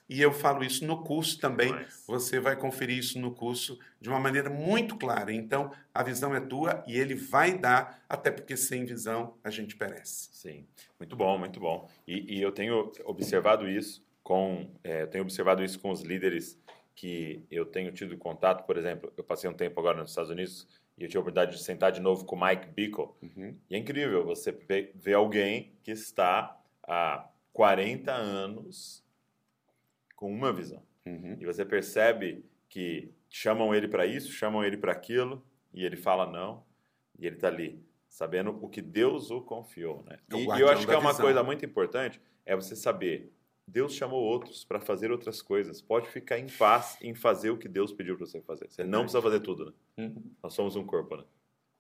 [0.08, 1.74] e eu falo isso no curso também.
[2.08, 5.34] Você vai conferir isso no curso de uma maneira muito clara.
[5.34, 9.76] Então, a visão é tua e ele vai dar, até porque sem visão a gente
[9.76, 10.30] perece.
[10.34, 10.68] Sim,
[11.00, 11.90] muito bom, muito bom.
[12.08, 16.60] E, e eu tenho observado isso com, é, tenho observado isso com os líderes
[16.96, 18.66] que eu tenho tido contato.
[18.66, 21.58] Por exemplo, eu passei um tempo agora nos Estados Unidos e eu tive a oportunidade
[21.58, 23.10] de sentar de novo com o Mike Bickle.
[23.22, 23.56] Uhum.
[23.70, 24.52] E é incrível você
[24.96, 29.03] ver alguém que está há 40 anos
[30.24, 30.82] com uma visão.
[31.06, 31.36] Uhum.
[31.38, 36.26] E você percebe que chamam ele para isso, chamam ele para aquilo, e ele fala
[36.26, 36.64] não,
[37.20, 40.02] e ele está ali, sabendo o que Deus o confiou.
[40.04, 40.18] Né?
[40.34, 41.26] E, e eu acho que é uma visão.
[41.26, 43.34] coisa muito importante, é você saber,
[43.68, 45.82] Deus chamou outros para fazer outras coisas.
[45.82, 48.70] Pode ficar em paz em fazer o que Deus pediu para você fazer.
[48.70, 49.74] Você não precisa fazer tudo, né?
[50.06, 50.24] Uhum.
[50.42, 51.24] Nós somos um corpo, né?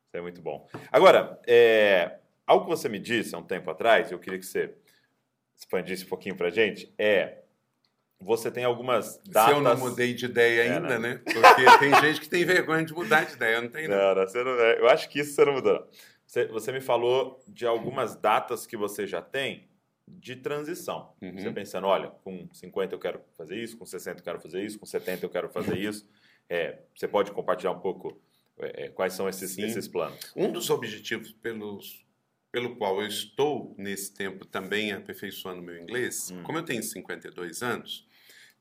[0.07, 0.67] Isso é muito bom.
[0.91, 4.75] Agora, é, algo que você me disse há um tempo atrás, eu queria que você
[5.55, 7.42] expandisse um pouquinho para gente, é
[8.23, 9.53] você tem algumas datas...
[9.53, 11.15] Se eu não mudei de ideia é, ainda, né?
[11.15, 11.21] né?
[11.23, 13.97] Porque tem gente que tem vergonha de mudar de ideia, não tem não.
[13.97, 15.87] Não, não, você não eu acho que isso você não mudou.
[16.25, 19.69] Você, você me falou de algumas datas que você já tem
[20.07, 21.13] de transição.
[21.21, 21.37] Uhum.
[21.37, 24.79] Você pensando, olha, com 50 eu quero fazer isso, com 60 eu quero fazer isso,
[24.79, 26.07] com 70 eu quero fazer isso.
[26.49, 28.21] É, você pode compartilhar um pouco
[28.57, 30.31] é, é quais são esses, esses planos?
[30.35, 32.05] Um dos objetivos pelos,
[32.51, 36.43] pelo qual eu estou nesse tempo também aperfeiçoando meu inglês, hum.
[36.43, 38.07] como eu tenho 52 anos,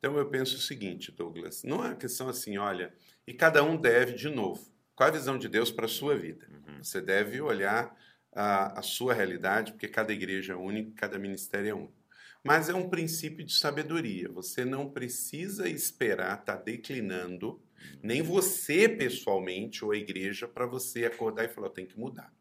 [0.03, 2.93] então eu penso o seguinte, Douglas, não é uma questão assim, olha,
[3.25, 6.45] e cada um deve, de novo, qual a visão de Deus para a sua vida?
[6.51, 6.83] Uhum.
[6.83, 7.97] Você deve olhar
[8.33, 12.03] a, a, sua realidade, porque cada igreja é única, cada ministério é único.
[12.43, 14.29] Mas é um princípio de sabedoria.
[14.31, 17.63] Você não precisa esperar estar tá declinando,
[18.03, 22.35] nem você pessoalmente ou a igreja, para você acordar e falar: tem que mudar.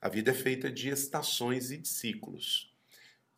[0.00, 2.74] A vida é feita de estações e de ciclos.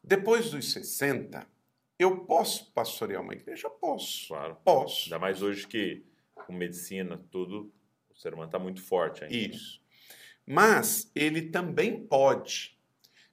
[0.05, 1.53] Depois dos 60,
[1.99, 3.71] eu posso pastorear uma igreja?
[3.71, 4.29] Posso.
[4.29, 4.57] Claro.
[4.65, 5.05] Posso.
[5.05, 7.73] Ainda mais hoje que com medicina, tudo,
[8.11, 9.37] o ser humano está muito forte ainda.
[9.37, 9.55] Né?
[9.55, 9.81] Isso.
[10.47, 12.79] Mas ele também pode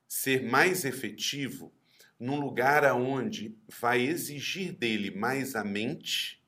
[0.07, 1.74] ser mais efetivo
[2.20, 6.41] num lugar aonde vai exigir dele mais a mente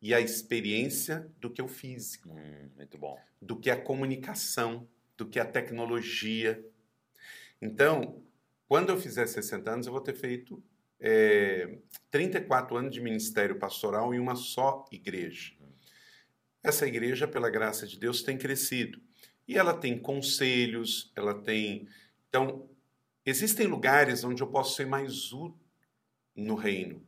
[0.00, 2.30] e a experiência do que o físico.
[2.30, 3.18] Hum, muito bom.
[3.42, 6.64] Do que a comunicação, do que a tecnologia.
[7.60, 8.22] Então,
[8.68, 10.62] quando eu fizer 60 anos, eu vou ter feito
[11.00, 11.78] é,
[12.10, 15.54] 34 anos de ministério pastoral em uma só igreja.
[16.62, 19.00] Essa igreja, pela graça de Deus, tem crescido.
[19.48, 21.88] E ela tem conselhos, ela tem.
[22.28, 22.68] Então,
[23.24, 25.58] existem lugares onde eu posso ser mais útil
[26.36, 27.04] no reino.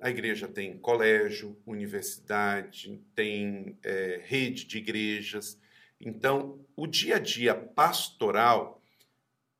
[0.00, 5.58] A igreja tem colégio, universidade, tem é, rede de igrejas.
[6.00, 8.82] Então, o dia a dia pastoral,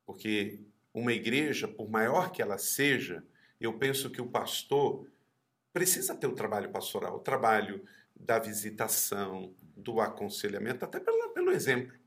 [0.05, 0.59] porque
[0.93, 3.23] uma igreja, por maior que ela seja,
[3.59, 5.07] eu penso que o pastor
[5.71, 7.83] precisa ter o trabalho pastoral, o trabalho
[8.15, 11.97] da visitação, do aconselhamento, até pelo, pelo exemplo.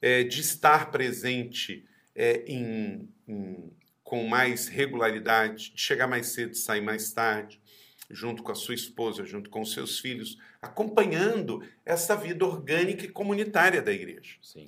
[0.00, 3.72] É, de estar presente é, em, em,
[4.02, 7.60] com mais regularidade, de chegar mais cedo, sair mais tarde,
[8.10, 13.08] junto com a sua esposa, junto com os seus filhos, acompanhando essa vida orgânica e
[13.08, 14.36] comunitária da igreja.
[14.42, 14.64] Sim.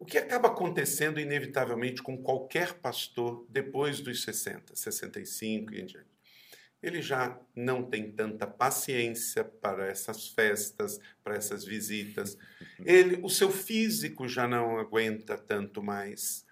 [0.00, 6.08] O que acaba acontecendo inevitavelmente com qualquer pastor depois dos 60, 65 e em diante?
[6.82, 12.38] Ele já não tem tanta paciência para essas festas, para essas visitas.
[12.82, 16.46] Ele, o seu físico já não aguenta tanto mais.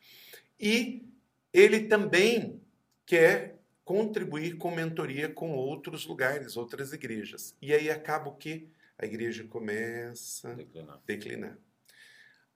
[0.61, 1.09] E
[1.51, 2.61] ele também
[3.07, 7.57] quer contribuir com mentoria com outros lugares, outras igrejas.
[7.63, 8.69] E aí acaba o que?
[8.99, 11.01] A igreja começa a declinar.
[11.07, 11.59] declinar.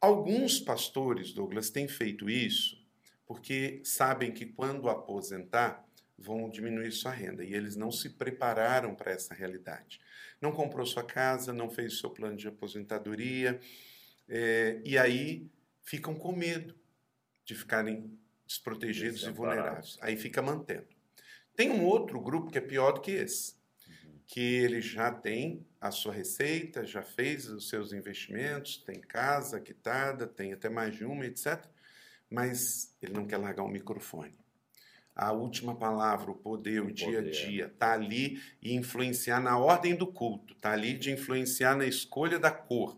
[0.03, 2.83] Alguns pastores, Douglas, têm feito isso
[3.25, 5.89] porque sabem que quando aposentar
[6.19, 10.01] vão diminuir sua renda e eles não se prepararam para essa realidade.
[10.41, 13.61] Não comprou sua casa, não fez seu plano de aposentadoria
[14.29, 15.49] é, e aí
[15.83, 16.75] ficam com medo
[17.45, 19.97] de ficarem desprotegidos e vulneráveis.
[20.01, 20.89] Aí fica mantendo.
[21.55, 23.55] Tem um outro grupo que é pior do que esse,
[23.87, 24.19] uhum.
[24.27, 30.29] que ele já tem a sua receita, já fez os seus investimentos, tem casa quitada,
[30.29, 31.61] tem até mais de uma, etc.
[32.31, 34.33] Mas ele não quer largar o microfone.
[35.13, 39.59] A última palavra, o poder, o, o dia a dia, está ali e influenciar na
[39.59, 42.97] ordem do culto, está ali de influenciar na escolha da cor.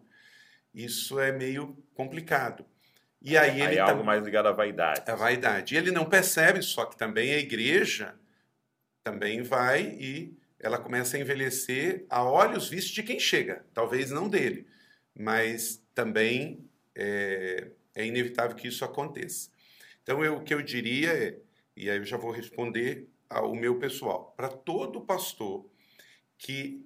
[0.75, 2.67] Isso é meio complicado.
[3.23, 3.93] E aí, aí ele é tá...
[3.93, 5.11] algo mais ligado à vaidade.
[5.11, 5.75] À vaidade.
[5.75, 8.15] E ele não percebe, só que também a igreja
[9.03, 14.31] também vai e ela começa a envelhecer a olhos vistos de quem chega, talvez não
[14.31, 14.67] dele,
[15.15, 19.51] mas também é, é inevitável que isso aconteça.
[20.03, 21.39] Então, eu, o que eu diria é,
[21.77, 25.69] e aí eu já vou responder ao meu pessoal, para todo pastor
[26.39, 26.83] que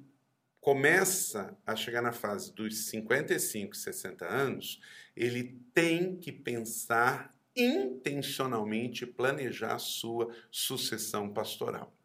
[0.61, 4.81] começa a chegar na fase dos 55, 60 anos,
[5.16, 11.97] ele tem que pensar intencionalmente planejar sua sucessão pastoral.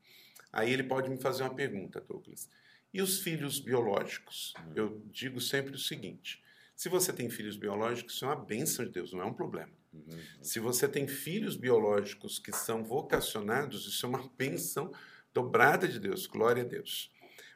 [0.54, 2.48] Aí ele pode me fazer uma pergunta, Douglas.
[2.94, 4.54] E os filhos biológicos?
[4.60, 4.72] Hum.
[4.76, 6.44] Eu digo sempre o seguinte:
[6.76, 9.72] se você tem filhos biológicos, isso é uma bênção de Deus, não é um problema.
[9.92, 10.20] Uhum.
[10.42, 14.92] Se você tem filhos biológicos que são vocacionados, isso é uma bênção
[15.34, 17.12] dobrada de Deus, glória a Deus.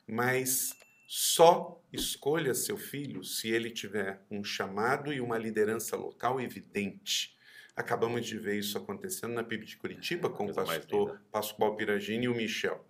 [0.07, 0.75] Mas
[1.07, 7.36] só escolha seu filho se ele tiver um chamado e uma liderança local evidente.
[7.77, 12.27] Acabamos de ver isso acontecendo na PIB de Curitiba com o pastor Pascoal Piragini e
[12.27, 12.83] o Michel.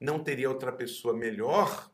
[0.00, 1.88] Não teria outra pessoa melhor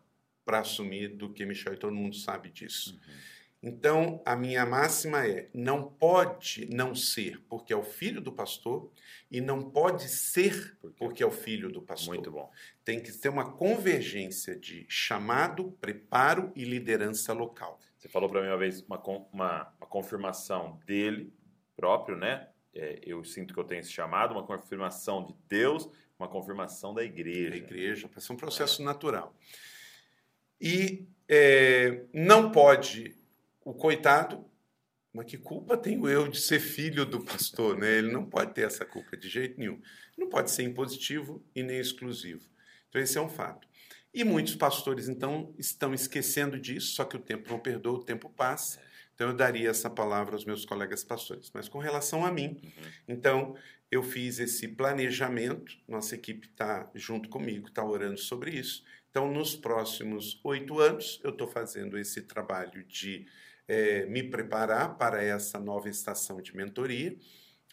[0.47, 2.95] para assumir do que Michel, e todo mundo sabe disso.
[2.95, 3.15] Uhum.
[3.63, 8.91] Então, a minha máxima é: não pode não ser porque é o filho do pastor
[9.31, 12.15] e não pode ser porque é o filho do pastor.
[12.15, 12.51] Muito bom.
[12.83, 17.79] Tem que ter uma convergência de chamado, preparo e liderança local.
[17.99, 21.31] Você falou para mim uma vez uma, uma, uma confirmação dele
[21.79, 22.49] próprio, né?
[22.75, 27.05] É, eu sinto que eu tenho esse chamado, uma confirmação de Deus, uma confirmação da
[27.05, 27.51] igreja.
[27.51, 28.85] Da igreja, para ser um processo é.
[28.85, 29.33] natural.
[30.61, 33.17] E é, não pode
[33.65, 34.45] o coitado,
[35.13, 37.99] mas que culpa tenho eu de ser filho do pastor, né?
[37.99, 39.81] Ele não pode ter essa culpa de jeito nenhum.
[40.17, 42.45] Não pode ser impositivo e nem exclusivo.
[42.89, 43.69] Então esse é um fato.
[44.13, 48.29] E muitos pastores então estão esquecendo disso, só que o tempo não perdoa, o tempo
[48.29, 48.81] passa
[49.19, 51.51] Então eu daria essa palavra aos meus colegas pastores.
[51.53, 52.71] Mas com relação a mim, Uhum.
[53.09, 53.57] então
[53.91, 58.85] eu fiz esse planejamento, nossa equipe está junto comigo, está orando sobre isso.
[59.11, 63.27] Então, nos próximos oito anos, eu estou fazendo esse trabalho de
[63.67, 67.17] eh, me preparar para essa nova estação de mentoria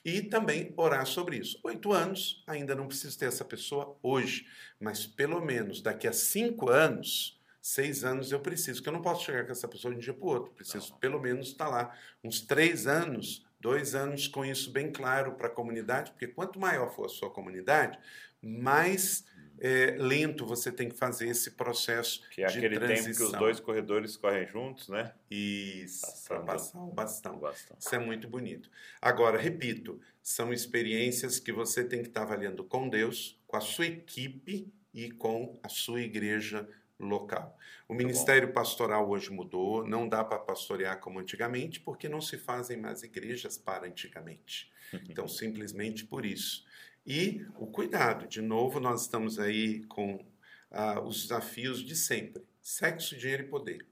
[0.03, 1.59] e também orar sobre isso.
[1.63, 4.47] Oito anos, ainda não preciso ter essa pessoa hoje,
[4.79, 9.25] mas pelo menos daqui a cinco anos, seis anos eu preciso, que eu não posso
[9.25, 10.51] chegar com essa pessoa de um dia para o outro.
[10.51, 10.99] Preciso Não.
[10.99, 15.49] pelo menos estar lá uns três anos, dois anos com isso bem claro para a
[15.49, 17.97] comunidade, porque quanto maior for a sua comunidade,
[18.39, 19.25] mais
[19.59, 23.17] eh, lento você tem que fazer esse processo Que é de aquele tempo que os
[23.17, 23.39] transição.
[23.39, 25.15] dois corredores correm juntos, né?
[25.31, 27.39] Isso, para passar o bastão.
[27.39, 27.81] Bastante.
[27.81, 28.69] Isso é muito bonito.
[29.01, 33.87] Agora, repito, são experiências que você tem que estar avaliando com Deus, com a sua
[33.87, 36.69] equipe e com a sua igreja
[36.99, 37.57] local.
[37.87, 42.37] O Muito ministério pastoral hoje mudou, não dá para pastorear como antigamente, porque não se
[42.37, 44.71] fazem mais igrejas para antigamente.
[45.09, 46.65] Então, simplesmente por isso.
[47.05, 50.25] E o cuidado, de novo, nós estamos aí com
[50.71, 53.85] ah, os desafios de sempre: sexo, dinheiro e poder.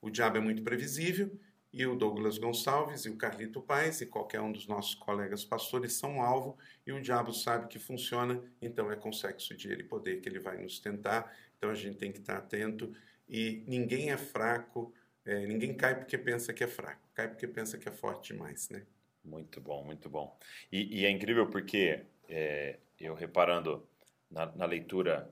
[0.00, 1.30] O diabo é muito previsível
[1.72, 5.92] e o Douglas Gonçalves e o Carlito Paes e qualquer um dos nossos colegas pastores
[5.92, 10.22] são alvo e o diabo sabe que funciona, então é com sexo, dinheiro e poder
[10.22, 11.30] que ele vai nos tentar.
[11.58, 12.92] Então a gente tem que estar atento
[13.28, 14.92] e ninguém é fraco,
[15.24, 18.68] é, ninguém cai porque pensa que é fraco, cai porque pensa que é forte demais,
[18.70, 18.86] né?
[19.24, 20.38] Muito bom, muito bom.
[20.70, 23.86] E, e é incrível porque é, eu reparando
[24.30, 25.22] na, na leitura,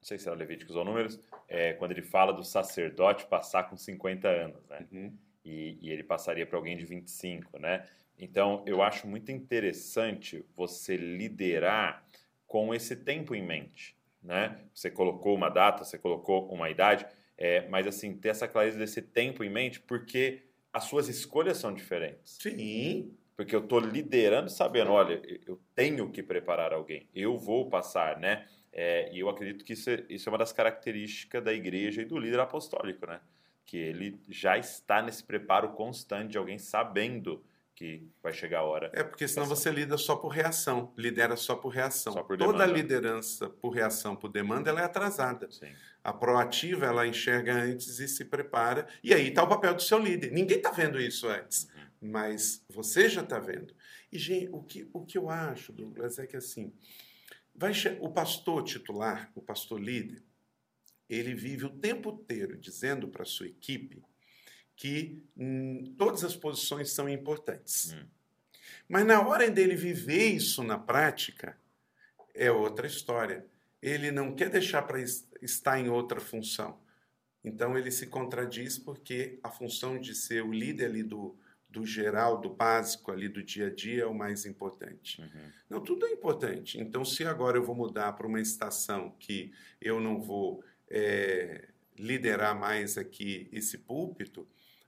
[0.00, 3.76] não sei se era Levíticos ou Números, é, quando ele fala do sacerdote passar com
[3.76, 4.86] 50 anos, né?
[4.90, 5.18] Uhum.
[5.44, 7.86] E, e ele passaria para alguém de 25, né?
[8.18, 12.06] Então, eu acho muito interessante você liderar
[12.46, 14.60] com esse tempo em mente, né?
[14.74, 17.06] Você colocou uma data, você colocou uma idade,
[17.36, 20.42] é, mas assim, ter essa clareza desse tempo em mente, porque
[20.72, 22.38] as suas escolhas são diferentes.
[22.40, 28.18] Sim, Porque eu estou liderando sabendo, olha, eu tenho que preparar alguém, eu vou passar,
[28.18, 28.46] né?
[28.72, 32.04] É, e eu acredito que isso é, isso é uma das características da igreja e
[32.04, 33.20] do líder apostólico, né?
[33.66, 37.44] Que ele já está nesse preparo constante de alguém sabendo
[37.74, 38.90] que vai chegar a hora.
[38.92, 42.12] É porque senão você lida só por reação, lidera só por reação.
[42.12, 45.50] Só por Toda liderança por reação, por demanda, ela é atrasada.
[45.50, 45.72] Sim.
[46.04, 48.86] A proativa, ela enxerga antes e se prepara.
[49.02, 50.32] E aí está o papel do seu líder.
[50.32, 51.68] Ninguém está vendo isso antes,
[52.00, 53.74] mas você já está vendo.
[54.10, 56.72] E, gente, o que, o que eu acho, Douglas, é que assim,
[57.54, 60.22] vai o pastor titular, o pastor líder,
[61.08, 64.02] ele vive o tempo inteiro dizendo para a sua equipe
[64.82, 67.92] que hum, todas as posições são importantes.
[67.92, 68.04] Hum.
[68.88, 71.56] Mas na hora dele viver isso na prática,
[72.34, 73.46] é outra história.
[73.80, 74.98] Ele não quer deixar para
[75.40, 76.80] estar em outra função.
[77.44, 81.36] Então ele se contradiz porque a função de ser o líder ali do,
[81.70, 85.20] do geral, do básico ali do dia a dia é o mais importante.
[85.20, 85.52] Uhum.
[85.70, 86.80] Não, tudo é importante.
[86.80, 92.58] Então, se agora eu vou mudar para uma estação que eu não vou é, liderar
[92.58, 94.44] mais aqui esse púlpito,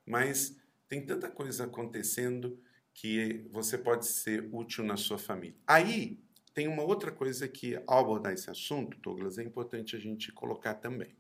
[0.06, 0.56] mas
[0.88, 2.58] tem tanta coisa acontecendo
[2.92, 5.56] que você pode ser útil na sua família.
[5.66, 6.18] Aí
[6.54, 10.74] tem uma outra coisa que, ao abordar esse assunto, Douglas, é importante a gente colocar
[10.74, 11.16] também.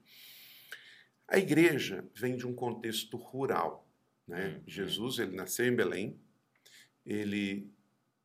[1.26, 3.88] A igreja vem de um contexto rural.
[4.26, 4.46] Né?
[4.46, 4.62] Uhum.
[4.66, 6.18] Jesus ele nasceu em Belém,
[7.04, 7.70] ele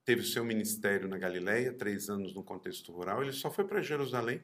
[0.06, 3.24] teve o seu ministério na Galileia, três anos no contexto rural.
[3.24, 4.42] Ele só foi para Jerusalém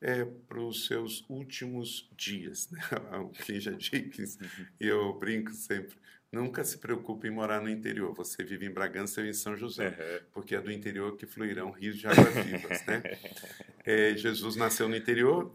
[0.00, 2.70] é, para os seus últimos dias.
[2.70, 2.80] Né?
[3.44, 4.38] Quem já disse,
[4.80, 5.96] e eu brinco sempre,
[6.32, 8.14] nunca se preocupe em morar no interior.
[8.14, 10.26] Você vive em Bragança ou em São José, Uhum.
[10.32, 12.84] porque é do interior que fluirão rios de águas vivas.
[12.86, 13.02] Né?
[13.90, 15.50] É, Jesus nasceu no interior,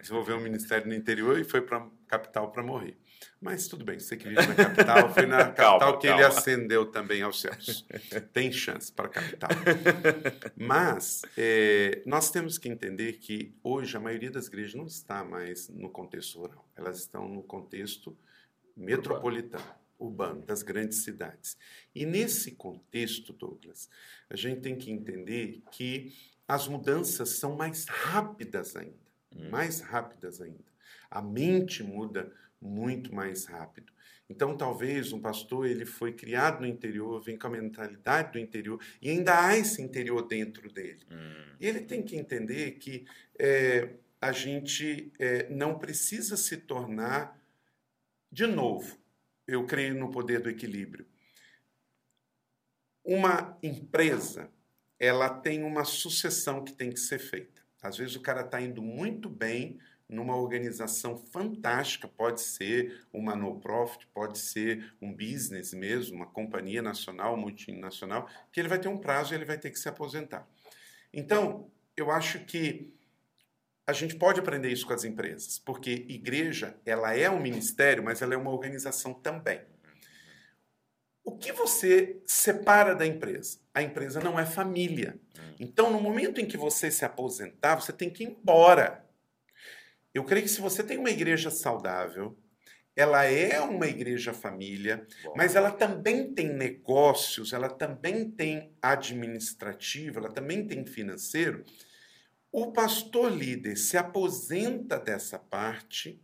[0.00, 2.96] desenvolveu um ministério no interior e foi para a capital para morrer.
[3.40, 6.38] Mas tudo bem, você que vive na capital, foi na capital Calma, que ele calma.
[6.38, 7.86] ascendeu também aos céus.
[8.32, 9.50] Tem chance para a capital.
[10.56, 15.68] Mas é, nós temos que entender que hoje a maioria das igrejas não está mais
[15.68, 18.16] no contexto rural, elas estão no contexto
[18.76, 19.64] metropolitano,
[19.98, 21.56] urbano, das grandes cidades.
[21.94, 23.88] E nesse contexto, Douglas,
[24.30, 26.12] a gente tem que entender que
[26.48, 29.02] as mudanças são mais rápidas ainda,
[29.34, 29.48] Hum.
[29.48, 30.64] mais rápidas ainda.
[31.10, 32.30] A mente muda
[32.62, 33.92] muito mais rápido.
[34.28, 38.80] Então, talvez um pastor ele foi criado no interior, vem com a mentalidade do interior
[39.00, 41.04] e ainda há esse interior dentro dele.
[41.10, 41.56] Hum.
[41.60, 43.04] E ele tem que entender que
[43.38, 43.90] é,
[44.20, 47.38] a gente é, não precisa se tornar,
[48.30, 48.96] de novo,
[49.46, 51.06] eu creio no poder do equilíbrio.
[53.04, 54.50] Uma empresa,
[54.98, 57.60] ela tem uma sucessão que tem que ser feita.
[57.82, 59.78] Às vezes o cara está indo muito bem
[60.12, 67.36] numa organização fantástica, pode ser uma no-profit, pode ser um business mesmo, uma companhia nacional,
[67.36, 70.46] multinacional, que ele vai ter um prazo e ele vai ter que se aposentar.
[71.12, 72.94] Então, eu acho que
[73.86, 78.22] a gente pode aprender isso com as empresas, porque igreja, ela é um ministério, mas
[78.22, 79.60] ela é uma organização também.
[81.24, 83.58] O que você separa da empresa?
[83.72, 85.18] A empresa não é família.
[85.58, 89.04] Então, no momento em que você se aposentar, você tem que ir embora.
[90.14, 92.38] Eu creio que se você tem uma igreja saudável,
[92.94, 95.32] ela é uma igreja família, Bom.
[95.36, 101.64] mas ela também tem negócios, ela também tem administrativo, ela também tem financeiro.
[102.50, 106.20] O pastor líder se aposenta dessa parte,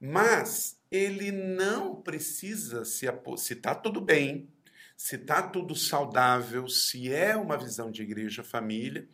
[0.00, 3.06] mas ele não precisa se
[3.36, 4.50] se está tudo bem,
[4.96, 9.08] se está tudo saudável, se é uma visão de igreja família,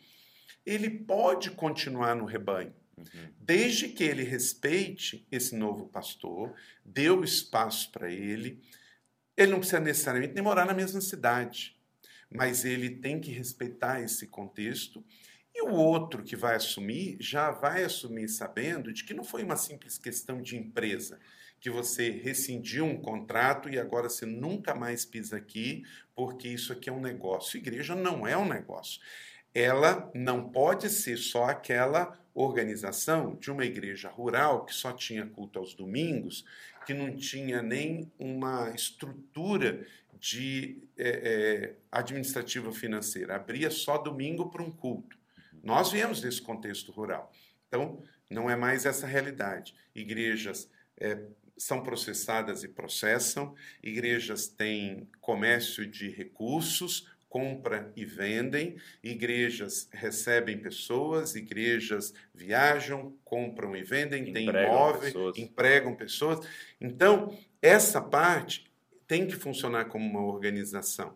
[0.65, 2.73] ele pode continuar no rebanho.
[2.99, 3.29] Uhum.
[3.39, 8.61] Desde que ele respeite esse novo pastor, dê o espaço para ele.
[9.35, 11.77] Ele não precisa necessariamente nem morar na mesma cidade,
[12.29, 15.03] mas ele tem que respeitar esse contexto.
[15.55, 19.57] E o outro que vai assumir, já vai assumir sabendo de que não foi uma
[19.57, 21.19] simples questão de empresa,
[21.59, 25.83] que você rescindiu um contrato e agora você nunca mais pisa aqui,
[26.15, 27.57] porque isso aqui é um negócio.
[27.57, 29.01] Igreja não é um negócio.
[29.53, 35.59] Ela não pode ser só aquela organização de uma igreja rural que só tinha culto
[35.59, 36.45] aos domingos,
[36.85, 39.85] que não tinha nem uma estrutura
[40.17, 45.17] de é, é, administrativa financeira, abria só domingo para um culto.
[45.61, 47.31] Nós viemos desse contexto rural.
[47.67, 49.75] Então, não é mais essa realidade.
[49.93, 51.19] Igrejas é,
[51.57, 61.35] são processadas e processam, igrejas têm comércio de recursos, compra e vendem, igrejas recebem pessoas,
[61.35, 65.37] igrejas viajam, compram e vendem, têm imóveis, pessoas.
[65.37, 66.47] empregam pessoas.
[66.81, 68.69] Então, essa parte
[69.07, 71.15] tem que funcionar como uma organização.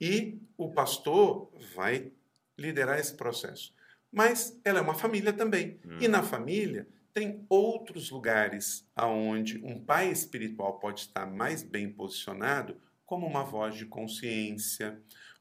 [0.00, 2.10] E o pastor vai
[2.58, 3.74] liderar esse processo.
[4.10, 5.78] Mas ela é uma família também.
[5.84, 5.98] Hum.
[6.00, 12.76] E na família tem outros lugares aonde um pai espiritual pode estar mais bem posicionado
[13.10, 14.96] como uma voz de consciência,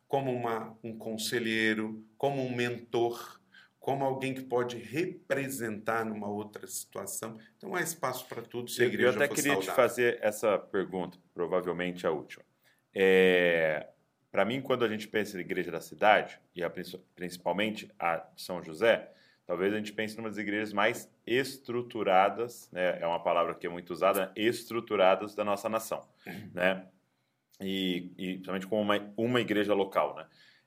[0.07, 3.39] como uma, um conselheiro, como um mentor,
[3.79, 7.37] como alguém que pode representar numa outra situação.
[7.57, 9.71] Então há espaço para tudo se a igreja Eu até queria saudável.
[9.71, 12.43] te fazer essa pergunta, provavelmente a última.
[12.91, 13.87] É,
[14.31, 16.71] para mim, quando a gente pensa em igreja da cidade, e a,
[17.13, 19.11] principalmente a de São José,
[19.45, 22.99] talvez a gente pense em umas igrejas mais estruturadas, né?
[22.99, 26.03] é uma palavra que é muito usada, estruturadas da nossa nação.
[26.25, 26.49] Uhum.
[26.51, 26.87] Né?
[27.61, 30.25] E, e principalmente como uma, uma igreja local, né?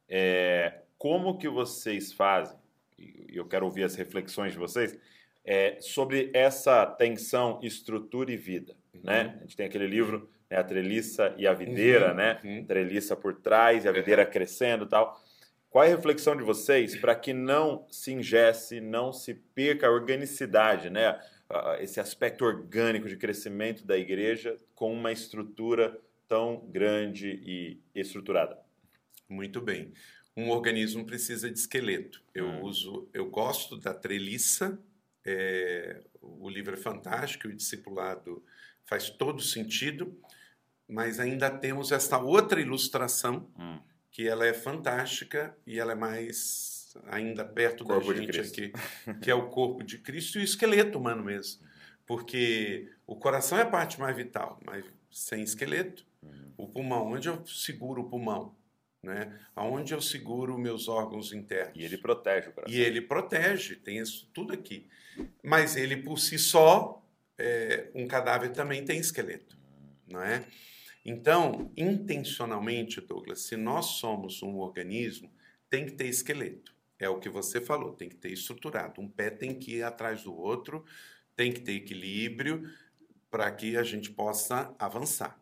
[0.09, 2.59] É, como que vocês fazem,
[2.99, 4.97] e eu quero ouvir as reflexões de vocês,
[5.45, 9.01] é, sobre essa tensão estrutura e vida, uhum.
[9.05, 9.37] né?
[9.39, 12.15] A gente tem aquele livro, né, A Treliça e a Videira, uhum.
[12.15, 12.41] né?
[12.45, 12.65] Uhum.
[12.65, 15.21] Treliça por trás e a videira crescendo e tal.
[15.71, 19.91] Qual é a reflexão de vocês para que não se ingesse, não se perca a
[19.91, 21.19] organicidade, né?
[21.81, 25.99] Esse aspecto orgânico de crescimento da igreja com uma estrutura
[26.33, 28.59] tão grande e estruturada?
[29.29, 29.93] Muito bem.
[30.35, 32.23] Um organismo precisa de esqueleto.
[32.35, 32.63] Eu hum.
[32.63, 34.83] uso, eu gosto da treliça.
[35.27, 38.43] É, o livro é fantástico, o discipulado
[38.87, 40.19] faz todo sentido,
[40.89, 43.79] mas ainda temos esta outra ilustração hum.
[44.11, 48.73] que ela é fantástica e ela é mais ainda perto da gente aqui,
[49.21, 51.63] que é o corpo de Cristo e o esqueleto humano mesmo,
[52.07, 56.11] porque o coração é a parte mais vital, mas sem esqueleto
[56.57, 58.55] o pulmão, onde eu seguro o pulmão?
[59.03, 59.37] Né?
[59.57, 61.77] Aonde eu seguro meus órgãos internos?
[61.77, 62.75] E ele protege o coração.
[62.75, 64.87] E ele protege, tem isso tudo aqui.
[65.43, 67.05] Mas ele por si só,
[67.37, 69.59] é, um cadáver também tem esqueleto,
[70.07, 70.45] não é?
[71.05, 75.29] Então, intencionalmente, Douglas, se nós somos um organismo,
[75.69, 76.73] tem que ter esqueleto.
[76.97, 79.01] É o que você falou, tem que ter estruturado.
[79.01, 80.85] Um pé tem que ir atrás do outro,
[81.35, 82.71] tem que ter equilíbrio
[83.29, 85.42] para que a gente possa avançar.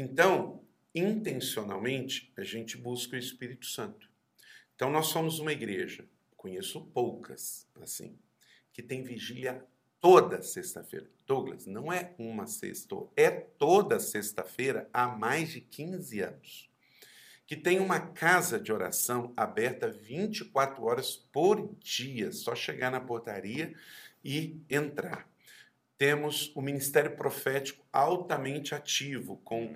[0.00, 0.62] Então,
[0.94, 4.08] intencionalmente, a gente busca o Espírito Santo.
[4.76, 8.16] Então, nós somos uma igreja, conheço poucas, assim,
[8.72, 9.66] que tem vigília
[10.00, 11.10] toda sexta-feira.
[11.26, 16.70] Douglas, não é uma sexta, é toda sexta-feira há mais de 15 anos.
[17.44, 23.74] Que tem uma casa de oração aberta 24 horas por dia, só chegar na portaria
[24.22, 25.28] e entrar
[25.98, 29.74] temos o ministério profético altamente ativo, com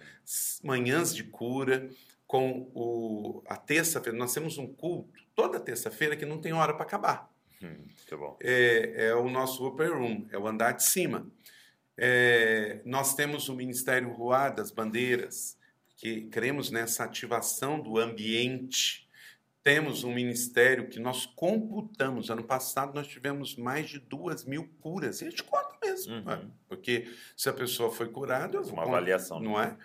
[0.62, 1.90] manhãs de cura,
[2.26, 4.16] com o, a terça-feira.
[4.16, 7.30] Nós temos um culto toda terça-feira que não tem hora para acabar.
[7.60, 7.84] Hum.
[8.40, 11.26] É, é o nosso upper room, é o andar de cima.
[11.96, 15.58] É, nós temos o Ministério Rua das Bandeiras,
[15.96, 19.08] que cremos nessa ativação do ambiente.
[19.62, 22.30] Temos um ministério que nós computamos.
[22.30, 25.20] Ano passado nós tivemos mais de duas mil curas.
[25.20, 26.22] E a gente conta mesmo, Uhum.
[26.24, 26.40] né?
[26.68, 29.40] porque se a pessoa foi curada, eu vou Uma avaliação.
[29.40, 29.76] não é?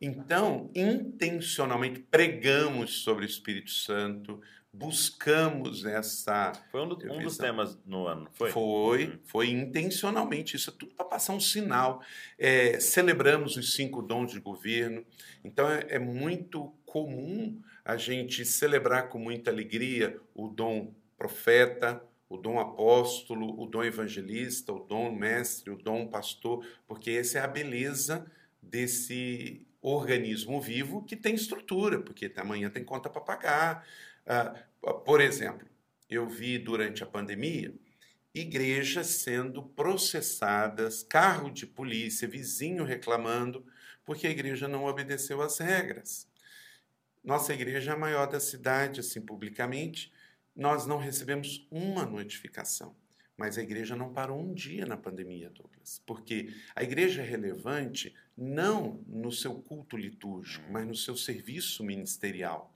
[0.00, 4.40] Então, intencionalmente pregamos sobre o Espírito Santo,
[4.72, 8.50] buscamos essa Foi um, do- um dos temas no ano, foi?
[8.50, 9.18] foi, Uhum.
[9.24, 10.54] foi intencionalmente.
[10.56, 12.02] Isso é tudo para passar um sinal.
[12.38, 15.02] É, celebramos os cinco dons de governo.
[15.42, 22.36] Então é, é muito comum a gente celebrar com muita alegria o dom profeta, o
[22.36, 27.46] dom apóstolo, o dom evangelista, o dom mestre, o dom pastor, porque essa é a
[27.46, 33.86] beleza desse organismo vivo que tem estrutura, porque amanhã tem conta para pagar.
[34.26, 34.54] Ah,
[35.04, 35.66] por exemplo,
[36.10, 37.72] eu vi durante a pandemia
[38.34, 43.64] igrejas sendo processadas, carro de polícia, vizinho reclamando,
[44.04, 46.28] porque a igreja não obedeceu às regras.
[47.24, 50.12] Nossa igreja é a maior da cidade, assim, publicamente,
[50.56, 52.96] nós não recebemos uma notificação.
[53.36, 58.14] Mas a igreja não parou um dia na pandemia, Douglas, porque a igreja é relevante
[58.34, 62.74] não no seu culto litúrgico, mas no seu serviço ministerial.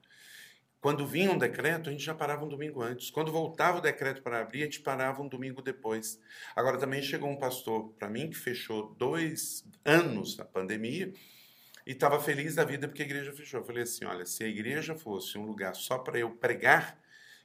[0.79, 3.11] Quando vinha um decreto, a gente já parava um domingo antes.
[3.11, 6.19] Quando voltava o decreto para abrir, a gente parava um domingo depois.
[6.57, 11.13] Agora, também chegou um pastor para mim que fechou dois anos na pandemia
[11.87, 13.61] e estava feliz da vida porque a igreja fechou.
[13.61, 17.00] Eu falei assim: olha, se a igreja fosse um lugar só para eu pregar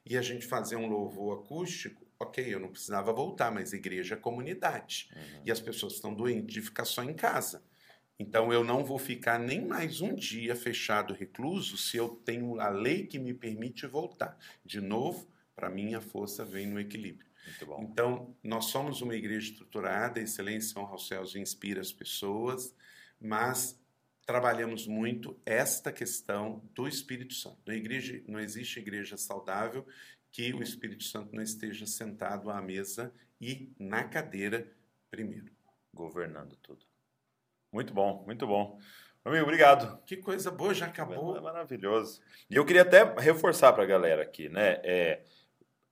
[0.05, 4.17] e a gente fazer um louvor acústico, ok, eu não precisava voltar, mas igreja é
[4.17, 5.09] comunidade.
[5.15, 5.41] Uhum.
[5.45, 7.63] E as pessoas estão doentes de ficar só em casa.
[8.17, 12.69] Então eu não vou ficar nem mais um dia fechado, recluso, se eu tenho a
[12.69, 14.37] lei que me permite voltar.
[14.63, 17.25] De novo, para mim a força vem no equilíbrio.
[17.79, 22.75] Então, nós somos uma igreja estruturada, excelência honra aos céus inspira as pessoas,
[23.19, 23.79] mas
[24.25, 27.57] trabalhamos muito esta questão do Espírito Santo.
[27.65, 29.85] Na igreja, não existe igreja saudável
[30.31, 34.67] que o Espírito Santo não esteja sentado à mesa e na cadeira
[35.11, 35.51] primeiro.
[35.93, 36.85] Governando tudo.
[37.71, 38.79] Muito bom, muito bom.
[39.23, 40.01] Amigo, obrigado.
[40.05, 41.41] Que coisa boa, já É acabou.
[41.41, 42.21] maravilhoso.
[42.49, 44.79] E eu queria até reforçar para a galera aqui, né?
[44.83, 45.23] É,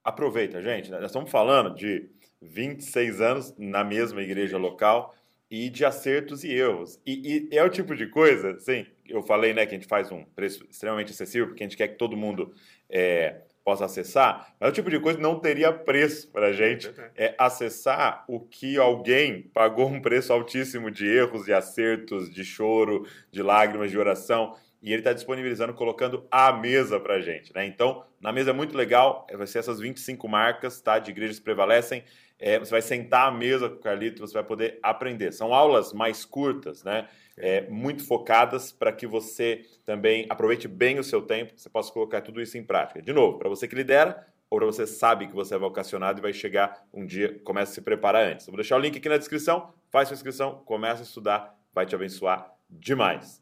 [0.03, 0.91] aproveita, gente.
[0.91, 0.97] né?
[0.99, 2.09] Nós estamos falando de
[2.41, 5.15] 26 anos na mesma igreja local
[5.55, 6.99] e de acertos e erros.
[7.05, 10.11] E, e é o tipo de coisa, assim, eu falei, né, que a gente faz
[10.11, 12.51] um preço extremamente acessível, porque a gente quer que todo mundo
[12.89, 16.53] é, possa acessar, mas é o tipo de coisa que não teria preço para a
[16.53, 22.43] gente é acessar o que alguém pagou um preço altíssimo de erros, de acertos, de
[22.43, 27.53] choro, de lágrimas, de oração, e ele está disponibilizando, colocando à mesa para gente.
[27.53, 27.67] Né?
[27.67, 31.45] Então, na mesa é muito legal, vai ser essas 25 marcas tá, de igrejas que
[31.45, 32.03] prevalecem.
[32.45, 35.31] É, você vai sentar à mesa com o Carlito, você vai poder aprender.
[35.31, 37.07] São aulas mais curtas, né?
[37.37, 42.19] É, muito focadas para que você também aproveite bem o seu tempo, você possa colocar
[42.19, 43.01] tudo isso em prática.
[43.01, 46.21] De novo, para você que lidera, ou para você sabe que você é vocacionado e
[46.21, 48.45] vai chegar um dia, comece a se preparar antes.
[48.45, 51.95] Vou deixar o link aqui na descrição, faz sua inscrição, começa a estudar, vai te
[51.95, 53.41] abençoar demais.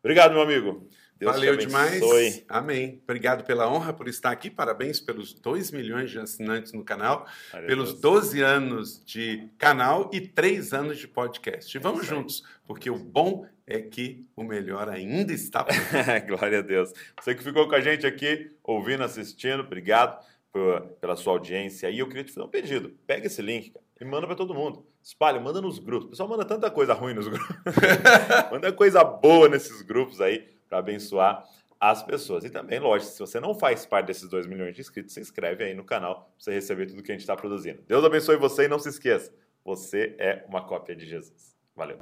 [0.00, 0.88] Obrigado, meu amigo.
[1.18, 2.00] Deus Valeu demais.
[2.48, 3.00] Amém.
[3.02, 4.48] Obrigado pela honra por estar aqui.
[4.48, 8.00] Parabéns pelos 2 milhões de assinantes no canal, a pelos Deus.
[8.00, 11.76] 12 anos de canal e 3 anos de podcast.
[11.76, 12.06] E vamos aí.
[12.06, 16.20] juntos, porque o bom é que o melhor ainda está por vir.
[16.38, 16.92] Glória a Deus.
[17.20, 21.90] Você que ficou com a gente aqui, ouvindo, assistindo, obrigado por- pela sua audiência.
[21.90, 22.90] E eu queria te fazer um pedido.
[23.08, 24.86] Pega esse link cara, e manda para todo mundo.
[25.02, 26.06] Espalha, manda nos grupos.
[26.06, 27.56] O pessoal manda tanta coisa ruim nos grupos.
[28.52, 31.44] manda coisa boa nesses grupos aí para abençoar
[31.80, 32.44] as pessoas.
[32.44, 35.64] E também, lógico, se você não faz parte desses 2 milhões de inscritos, se inscreve
[35.64, 37.82] aí no canal para você receber tudo que a gente está produzindo.
[37.86, 39.32] Deus abençoe você e não se esqueça,
[39.64, 41.56] você é uma cópia de Jesus.
[41.74, 41.98] Valeu.